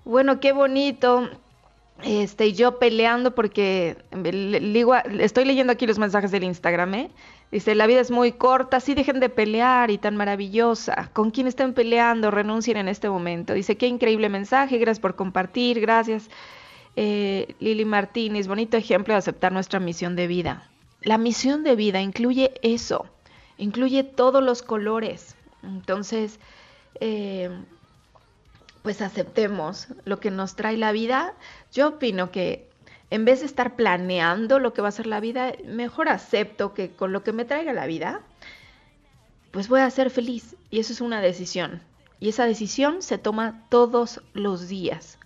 [0.04, 1.28] Bueno, qué bonito.
[2.02, 3.96] Este, yo peleando porque
[5.20, 7.10] estoy leyendo aquí los mensajes del Instagram, ¿eh?
[7.54, 11.10] Dice, la vida es muy corta, sí dejen de pelear y tan maravillosa.
[11.12, 12.32] ¿Con quién están peleando?
[12.32, 13.54] Renuncien en este momento.
[13.54, 16.28] Dice, qué increíble mensaje, gracias por compartir, gracias.
[16.96, 20.68] Eh, Lili Martínez, bonito ejemplo de aceptar nuestra misión de vida.
[21.02, 23.06] La misión de vida incluye eso,
[23.56, 25.36] incluye todos los colores.
[25.62, 26.40] Entonces,
[26.98, 27.50] eh,
[28.82, 31.34] pues aceptemos lo que nos trae la vida.
[31.72, 32.68] Yo opino que
[33.14, 36.90] en vez de estar planeando lo que va a ser la vida, mejor acepto que
[36.90, 38.22] con lo que me traiga la vida,
[39.52, 40.56] pues voy a ser feliz.
[40.68, 41.80] Y eso es una decisión.
[42.18, 45.20] Y esa decisión se toma todos los días.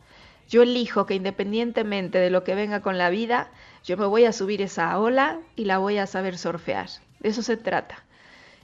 [0.51, 3.49] Yo elijo que independientemente de lo que venga con la vida,
[3.85, 6.91] yo me voy a subir esa ola y la voy a saber surfear.
[7.21, 8.05] De eso se trata.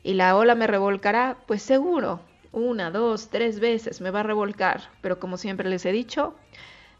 [0.02, 2.20] Y la ola me revolcará, pues seguro,
[2.52, 6.34] una, dos, tres veces me va a revolcar, pero como siempre les he dicho,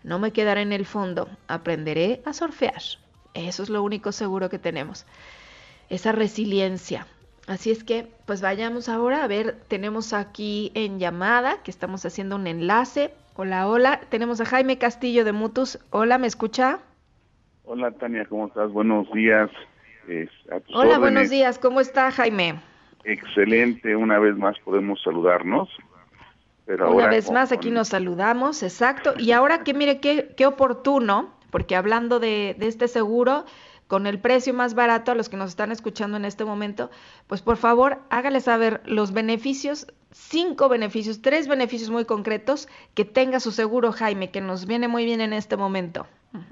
[0.05, 2.81] no me quedaré en el fondo, aprenderé a surfear.
[3.33, 5.07] Eso es lo único seguro que tenemos.
[5.89, 7.07] Esa resiliencia.
[7.47, 12.37] Así es que, pues vayamos ahora a ver, tenemos aquí en llamada que estamos haciendo
[12.37, 13.13] un enlace.
[13.35, 15.79] Hola, hola, tenemos a Jaime Castillo de Mutus.
[15.91, 16.79] Hola, ¿me escucha?
[17.65, 18.71] Hola, Tania, ¿cómo estás?
[18.71, 19.51] Buenos días.
[20.75, 22.61] Hola, buenos días, ¿cómo está Jaime?
[23.05, 25.69] Excelente, una vez más podemos saludarnos.
[26.67, 29.15] Pero una vez más aquí nos saludamos, exacto.
[29.19, 33.45] Y ahora que mire qué, qué oportuno, porque hablando de, de este seguro,
[33.87, 36.91] con el precio más barato a los que nos están escuchando en este momento,
[37.27, 43.41] pues por favor hágale saber los beneficios, cinco beneficios, tres beneficios muy concretos que tenga
[43.41, 46.07] su seguro, Jaime, que nos viene muy bien en este momento.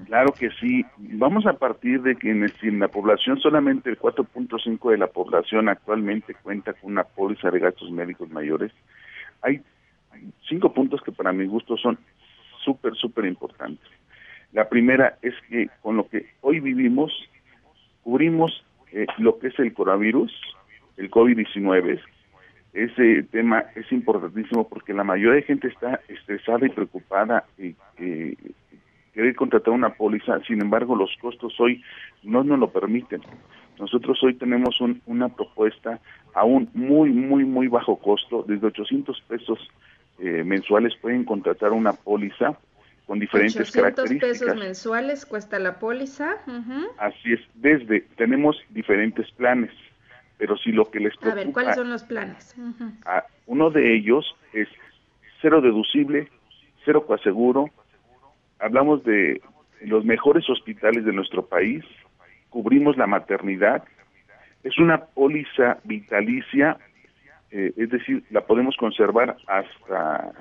[0.05, 0.85] Claro que sí.
[0.97, 6.35] Vamos a partir de que en, la población solamente el 4.5 de la población actualmente
[6.35, 8.71] cuenta con una póliza de gastos médicos mayores.
[9.41, 9.61] Hay
[10.47, 11.97] cinco puntos que para mi gusto son
[12.63, 13.87] súper, súper importantes.
[14.51, 17.11] La primera es que con lo que hoy vivimos,
[18.03, 20.31] cubrimos eh, lo que es el coronavirus,
[20.97, 21.99] el COVID-19.
[22.73, 28.35] Ese tema es importantísimo porque la mayoría de gente está estresada y preocupada y eh,
[29.13, 31.83] querer contratar una póliza, sin embargo los costos hoy
[32.23, 33.21] no nos lo permiten.
[33.79, 35.99] Nosotros hoy tenemos una propuesta
[36.33, 39.59] a un muy, muy, muy bajo costo, desde 800 pesos
[40.19, 42.57] eh, mensuales pueden contratar una póliza
[43.05, 44.39] con diferentes 800 características.
[44.39, 46.37] pesos mensuales cuesta la póliza.
[46.97, 49.71] Así es, desde, tenemos diferentes planes,
[50.37, 51.41] pero si lo que les preocupa...
[51.41, 52.55] A ver, ¿cuáles son los planes?
[53.45, 54.69] uno de ellos es
[55.41, 56.29] cero deducible,
[56.85, 57.69] cero coaseguro,
[58.59, 59.41] hablamos de
[59.81, 61.83] los mejores hospitales de nuestro país,
[62.49, 63.83] cubrimos la maternidad,
[64.63, 66.77] es una póliza vitalicia,
[67.53, 70.33] eh, es decir, la podemos conservar hasta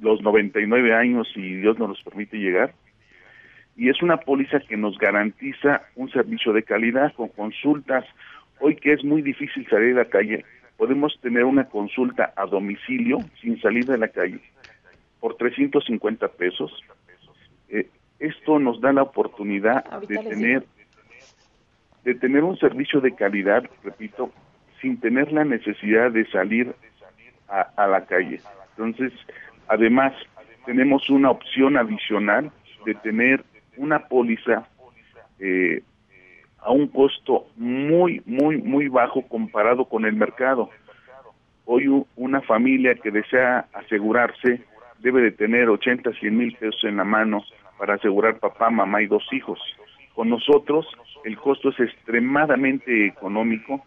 [0.00, 2.72] los 99 años si Dios nos los permite llegar,
[3.76, 8.04] y es una póliza que nos garantiza un servicio de calidad con consultas.
[8.60, 10.44] Hoy que es muy difícil salir a la calle,
[10.76, 14.40] podemos tener una consulta a domicilio sin salir de la calle
[15.18, 16.72] por 350 pesos.
[17.68, 17.88] Eh,
[18.20, 20.64] esto nos da la oportunidad de tener
[22.04, 24.30] de tener un servicio de calidad, repito,
[24.80, 26.74] sin tener la necesidad de salir
[27.48, 28.40] a, la calle.
[28.70, 29.12] Entonces,
[29.68, 30.12] además,
[30.64, 32.50] tenemos una opción adicional
[32.84, 33.44] de tener
[33.76, 34.66] una póliza
[35.38, 35.82] eh,
[36.58, 40.70] a un costo muy, muy, muy bajo comparado con el mercado.
[41.64, 44.62] Hoy una familia que desea asegurarse
[44.98, 47.44] debe de tener 80, 100 mil pesos en la mano
[47.78, 49.60] para asegurar papá, mamá y dos hijos.
[50.14, 50.86] Con nosotros
[51.24, 53.84] el costo es extremadamente económico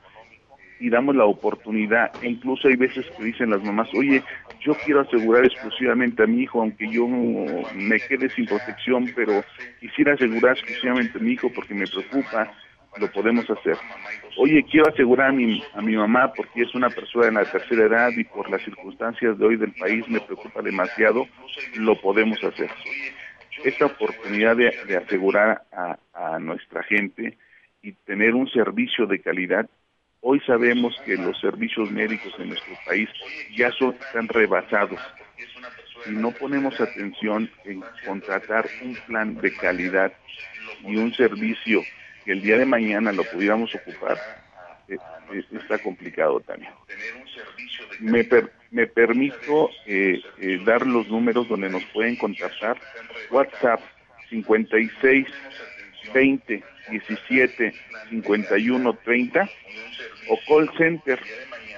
[0.80, 4.24] y damos la oportunidad, incluso hay veces que dicen las mamás, oye,
[4.62, 9.44] yo quiero asegurar exclusivamente a mi hijo, aunque yo me quede sin protección, pero
[9.80, 12.52] quisiera asegurar exclusivamente a mi hijo porque me preocupa,
[12.98, 13.78] lo podemos hacer.
[14.38, 17.86] Oye, quiero asegurar a mi, a mi mamá porque es una persona en la tercera
[17.86, 21.28] edad y por las circunstancias de hoy del país me preocupa demasiado,
[21.76, 22.70] lo podemos hacer
[23.64, 25.98] esta oportunidad de, asegurar a,
[26.40, 27.38] nuestra gente
[27.82, 29.70] y tener un servicio de calidad.
[30.22, 33.10] Hoy sabemos que los servicios médicos en nuestro país
[33.56, 35.00] ya son, están rebasados.
[36.04, 40.12] Si no ponemos atención en contratar un plan de calidad
[40.86, 41.86] y un servicio
[42.26, 44.18] que el día de mañana lo pudiéramos ocupar,
[44.90, 44.98] eh,
[45.34, 46.72] eh, está complicado también.
[48.00, 48.28] Me,
[48.72, 50.22] me permito eh,
[50.66, 52.78] dar los números donde nos pueden contactar
[53.32, 53.80] WhatsApp
[54.30, 55.28] 56
[56.14, 57.74] 20 17
[58.10, 59.50] 51 30
[60.28, 61.20] o call center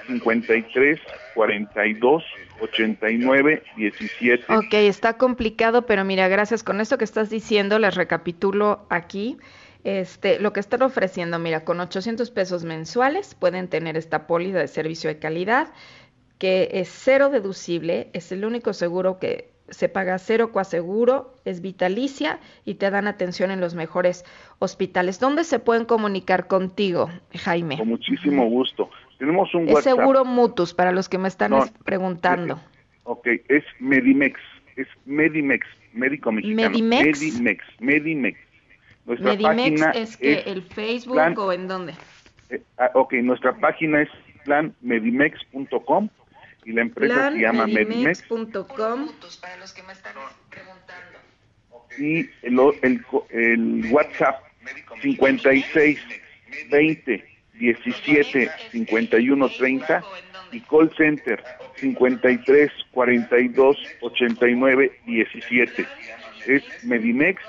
[0.06, 1.00] 53
[1.34, 2.24] 42
[2.60, 4.52] 89 17.
[4.52, 6.62] Ok, está complicado, pero mira, gracias.
[6.62, 9.38] Con esto que estás diciendo, les recapitulo aquí.
[9.84, 14.68] Este, lo que están ofreciendo, mira, con 800 pesos mensuales pueden tener esta póliza de
[14.68, 15.72] servicio de calidad,
[16.38, 22.38] que es cero deducible, es el único seguro que se paga cero coaseguro, es vitalicia
[22.64, 24.24] y te dan atención en los mejores
[24.58, 25.18] hospitales.
[25.18, 27.78] ¿Dónde se pueden comunicar contigo, Jaime?
[27.78, 28.90] Con muchísimo gusto.
[29.18, 31.52] Tenemos un es seguro Mutus, para los que me están
[31.84, 32.60] preguntando.
[33.04, 34.38] ok, es Medimex.
[34.76, 36.70] es Medimex, médico mexicano.
[36.70, 37.20] Medimex.
[37.20, 38.38] Medimex, Medimex.
[39.06, 41.94] Nuestra Medimex página es que el Facebook o en dónde?
[42.50, 44.08] Eh, ah, ok, nuestra página es
[44.44, 46.08] planmedimex.com
[46.64, 49.08] y la empresa se llama Medimex.com.
[49.40, 50.14] Para los que me están
[50.50, 51.18] preguntando.
[51.98, 54.42] Y el, el, el WhatsApp
[55.00, 55.98] 56
[56.70, 60.02] 20 17 51 30
[60.52, 61.42] y call center
[61.76, 65.86] 53 42 89 17.
[66.46, 67.42] Es Medimex,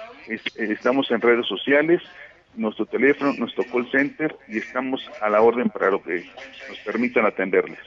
[0.58, 2.02] estamos en redes sociales,
[2.56, 6.30] nuestro teléfono, nuestro call center y estamos a la orden para lo que
[6.70, 7.80] nos permitan atenderles.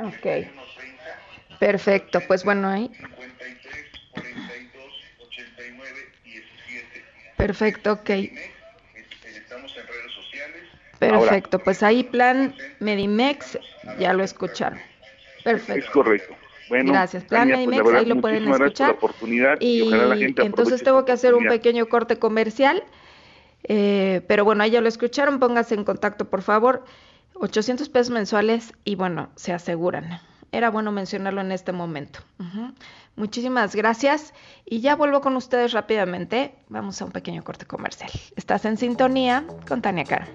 [0.00, 0.48] Ok.
[1.58, 2.90] Perfecto, pues bueno, ahí.
[7.36, 8.10] Perfecto, ok.
[10.98, 13.58] Perfecto, pues ahí plan Medimex,
[13.98, 14.78] ya lo escucharon.
[15.42, 15.84] Perfecto.
[15.84, 16.34] Es correcto.
[16.68, 17.24] Bueno, gracias.
[17.24, 18.96] Plan pues, Medimex, ahí lo pueden escuchar.
[19.60, 19.92] y,
[20.38, 22.82] entonces tengo que hacer un pequeño corte comercial.
[23.66, 26.84] Eh, pero bueno, ahí ya lo escucharon, póngase en contacto por favor.
[27.34, 30.20] 800 pesos mensuales y bueno, se aseguran.
[30.52, 32.20] Era bueno mencionarlo en este momento.
[33.16, 36.54] Muchísimas gracias y ya vuelvo con ustedes rápidamente.
[36.68, 38.10] Vamos a un pequeño corte comercial.
[38.36, 40.28] Estás en sintonía con Tania Cara.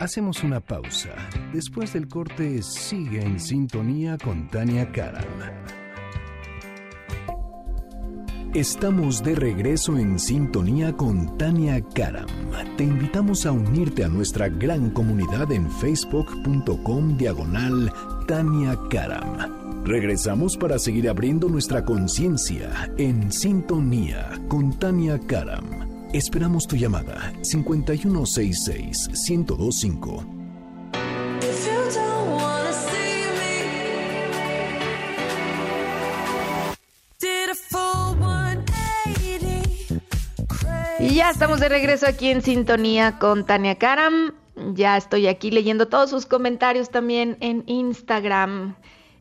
[0.00, 1.10] Hacemos una pausa.
[1.52, 5.22] Después del corte, sigue en sintonía con Tania Karam.
[8.54, 12.26] Estamos de regreso en sintonía con Tania Karam.
[12.78, 17.92] Te invitamos a unirte a nuestra gran comunidad en facebook.com diagonal
[18.26, 19.84] Tania Karam.
[19.84, 25.89] Regresamos para seguir abriendo nuestra conciencia en sintonía con Tania Karam.
[26.12, 30.26] Esperamos tu llamada 5166-1025.
[40.98, 44.32] Y ya estamos de regreso aquí en sintonía con Tania Karam.
[44.74, 48.74] Ya estoy aquí leyendo todos sus comentarios también en Instagram.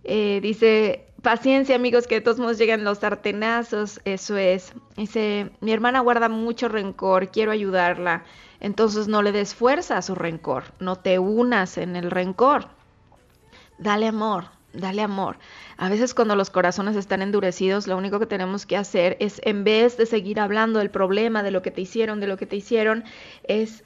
[0.04, 4.74] Eh, dice Paciencia, amigos, que de todos modos llegan los sartenazos, eso es.
[4.96, 8.24] Dice, mi hermana guarda mucho rencor, quiero ayudarla.
[8.60, 12.68] Entonces no le des fuerza a su rencor, no te unas en el rencor.
[13.78, 15.38] Dale amor, dale amor.
[15.78, 19.64] A veces cuando los corazones están endurecidos, lo único que tenemos que hacer es, en
[19.64, 22.56] vez de seguir hablando del problema, de lo que te hicieron, de lo que te
[22.56, 23.04] hicieron,
[23.44, 23.84] es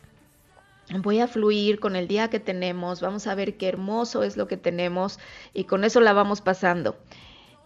[1.01, 4.47] voy a fluir con el día que tenemos, vamos a ver qué hermoso es lo
[4.47, 5.19] que tenemos
[5.53, 6.97] y con eso la vamos pasando.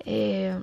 [0.06, 0.62] Eh,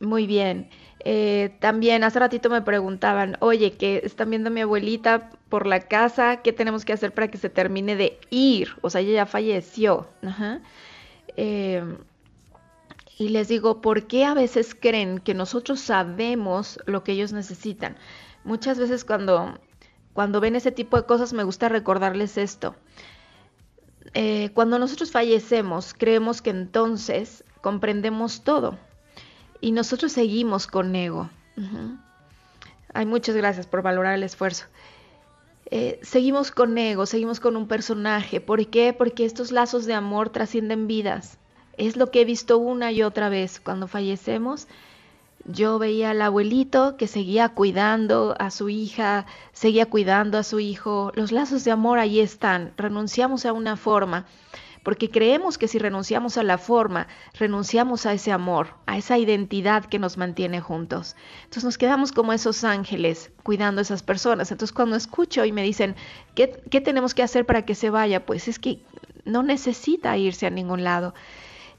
[0.00, 0.68] muy bien.
[1.00, 5.80] Eh, también hace ratito me preguntaban, oye, que están viendo a mi abuelita por la
[5.80, 8.70] casa, ¿qué tenemos que hacer para que se termine de ir?
[8.82, 10.08] O sea, ella ya falleció.
[11.36, 11.82] Eh,
[13.18, 17.96] y les digo, ¿por qué a veces creen que nosotros sabemos lo que ellos necesitan?
[18.44, 19.58] Muchas veces cuando
[20.16, 22.74] cuando ven ese tipo de cosas me gusta recordarles esto.
[24.14, 28.78] Eh, cuando nosotros fallecemos, creemos que entonces comprendemos todo
[29.60, 31.28] y nosotros seguimos con ego.
[32.94, 34.64] Hay muchas gracias por valorar el esfuerzo.
[35.66, 38.40] Eh, seguimos con ego, seguimos con un personaje.
[38.40, 38.94] ¿Por qué?
[38.94, 41.36] Porque estos lazos de amor trascienden vidas.
[41.76, 43.60] Es lo que he visto una y otra vez.
[43.60, 44.66] Cuando fallecemos,
[45.48, 51.12] yo veía al abuelito que seguía cuidando a su hija, seguía cuidando a su hijo.
[51.14, 52.72] Los lazos de amor ahí están.
[52.76, 54.26] Renunciamos a una forma,
[54.82, 59.84] porque creemos que si renunciamos a la forma, renunciamos a ese amor, a esa identidad
[59.84, 61.14] que nos mantiene juntos.
[61.44, 64.50] Entonces nos quedamos como esos ángeles cuidando a esas personas.
[64.50, 65.94] Entonces cuando escucho y me dicen,
[66.34, 68.26] ¿qué, qué tenemos que hacer para que se vaya?
[68.26, 68.80] Pues es que
[69.24, 71.14] no necesita irse a ningún lado.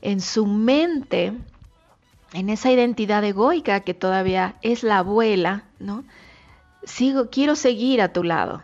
[0.01, 1.33] En su mente
[2.33, 6.03] en esa identidad egoica que todavía es la abuela, ¿no?
[6.83, 8.61] Sigo, quiero seguir a tu lado.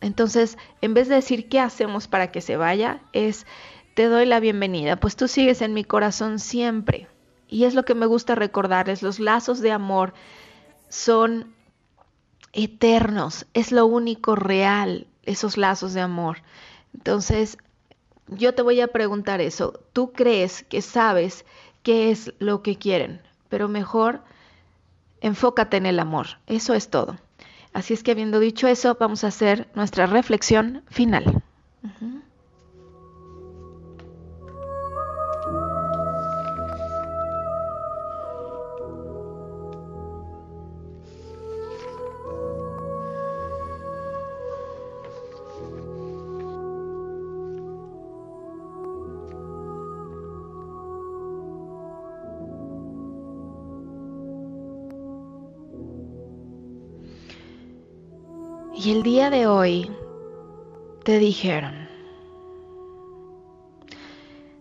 [0.00, 3.46] Entonces, en vez de decir qué hacemos para que se vaya, es
[3.94, 7.08] te doy la bienvenida, pues tú sigues en mi corazón siempre.
[7.48, 10.12] Y es lo que me gusta recordarles, los lazos de amor
[10.88, 11.54] son
[12.52, 16.42] eternos, es lo único real, esos lazos de amor.
[16.94, 17.58] Entonces,
[18.28, 21.44] yo te voy a preguntar eso, ¿tú crees que sabes
[21.86, 24.24] qué es lo que quieren, pero mejor
[25.20, 26.26] enfócate en el amor.
[26.48, 27.16] Eso es todo.
[27.72, 31.44] Así es que habiendo dicho eso, vamos a hacer nuestra reflexión final.
[59.30, 59.90] Día de hoy
[61.02, 61.88] te dijeron,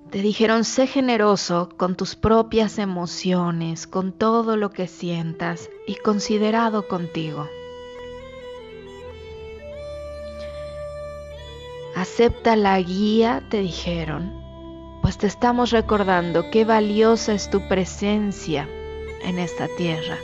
[0.10, 6.88] te dijeron, sé generoso con tus propias emociones, con todo lo que sientas y considerado
[6.88, 7.48] contigo.
[11.96, 14.34] Acepta la guía, te dijeron,
[15.04, 18.68] pues te estamos recordando qué valiosa es tu presencia
[19.24, 20.18] en esta tierra.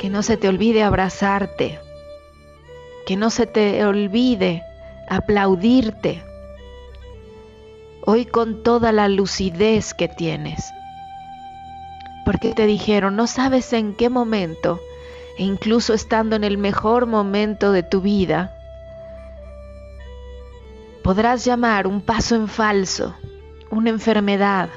[0.00, 1.78] Que no se te olvide abrazarte,
[3.06, 4.62] que no se te olvide
[5.08, 6.22] aplaudirte
[8.04, 10.72] hoy con toda la lucidez que tienes.
[12.24, 14.80] Porque te dijeron, no sabes en qué momento,
[15.38, 18.56] e incluso estando en el mejor momento de tu vida,
[21.02, 23.14] podrás llamar un paso en falso,
[23.70, 24.68] una enfermedad,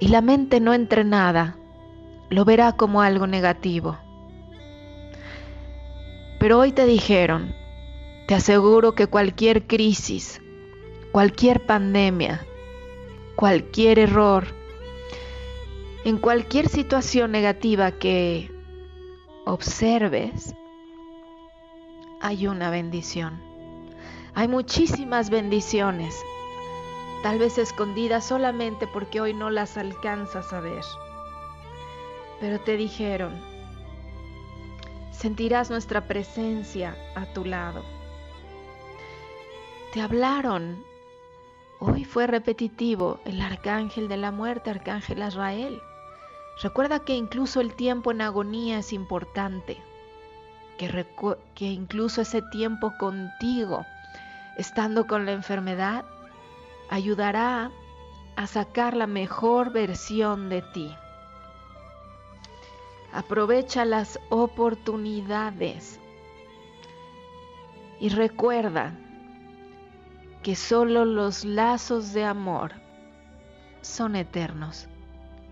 [0.00, 1.56] y la mente no entrenada
[2.28, 3.98] lo verá como algo negativo.
[6.40, 7.54] Pero hoy te dijeron,
[8.26, 10.40] te aseguro que cualquier crisis,
[11.12, 12.46] cualquier pandemia,
[13.36, 14.46] cualquier error,
[16.06, 18.50] en cualquier situación negativa que
[19.44, 20.54] observes,
[22.22, 23.38] hay una bendición.
[24.32, 26.16] Hay muchísimas bendiciones,
[27.22, 30.84] tal vez escondidas solamente porque hoy no las alcanzas a ver.
[32.40, 33.49] Pero te dijeron,
[35.20, 37.84] sentirás nuestra presencia a tu lado.
[39.92, 40.82] Te hablaron
[41.82, 45.80] Hoy fue repetitivo el arcángel de la muerte, arcángel Azrael.
[46.62, 49.78] Recuerda que incluso el tiempo en agonía es importante,
[50.76, 51.06] que,
[51.54, 53.86] que incluso ese tiempo contigo,
[54.58, 56.04] estando con la enfermedad,
[56.90, 57.70] ayudará
[58.36, 60.94] a sacar la mejor versión de ti.
[63.12, 65.98] Aprovecha las oportunidades
[67.98, 68.96] y recuerda
[70.42, 72.72] que solo los lazos de amor
[73.82, 74.88] son eternos.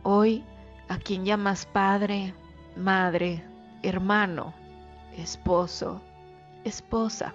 [0.02, 0.44] Hoy,
[0.88, 2.32] a quien llamas padre,
[2.76, 3.44] madre,
[3.82, 4.54] hermano,
[5.16, 6.00] esposo,
[6.64, 7.34] esposa,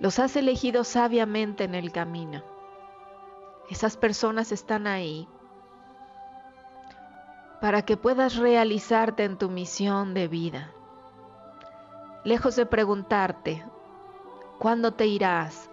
[0.00, 2.42] los has elegido sabiamente en el camino.
[3.68, 5.28] Esas personas están ahí
[7.60, 10.72] para que puedas realizarte en tu misión de vida.
[12.24, 13.64] Lejos de preguntarte,
[14.58, 15.68] ¿cuándo te irás?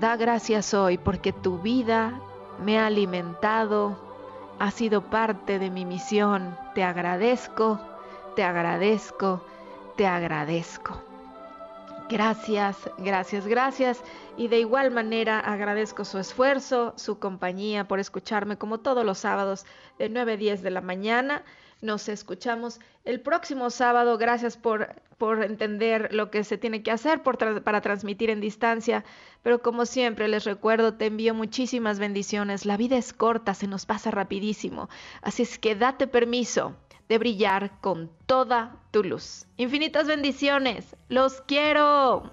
[0.00, 2.20] Da gracias hoy porque tu vida
[2.62, 3.96] me ha alimentado,
[4.58, 6.56] ha sido parte de mi misión.
[6.74, 7.78] Te agradezco,
[8.34, 9.42] te agradezco,
[9.96, 11.05] te agradezco.
[12.08, 14.00] Gracias, gracias, gracias.
[14.36, 19.66] Y de igual manera agradezco su esfuerzo, su compañía por escucharme como todos los sábados
[19.98, 21.42] de 9 a 10 de la mañana.
[21.82, 24.18] Nos escuchamos el próximo sábado.
[24.18, 29.04] Gracias por, por entender lo que se tiene que hacer para transmitir en distancia.
[29.42, 32.66] Pero como siempre les recuerdo, te envío muchísimas bendiciones.
[32.66, 34.88] La vida es corta, se nos pasa rapidísimo.
[35.22, 36.76] Así es que date permiso
[37.08, 39.46] de brillar con toda tu luz.
[39.56, 40.96] Infinitas bendiciones.
[41.08, 42.30] Los quiero.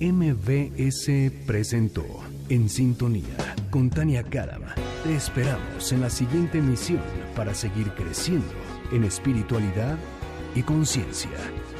[0.00, 2.04] MBS presentó
[2.50, 4.62] En Sintonía con Tania Karam.
[5.02, 7.00] Te esperamos en la siguiente emisión
[7.34, 8.52] para seguir creciendo
[8.92, 9.96] en espiritualidad
[10.54, 11.30] y conciencia.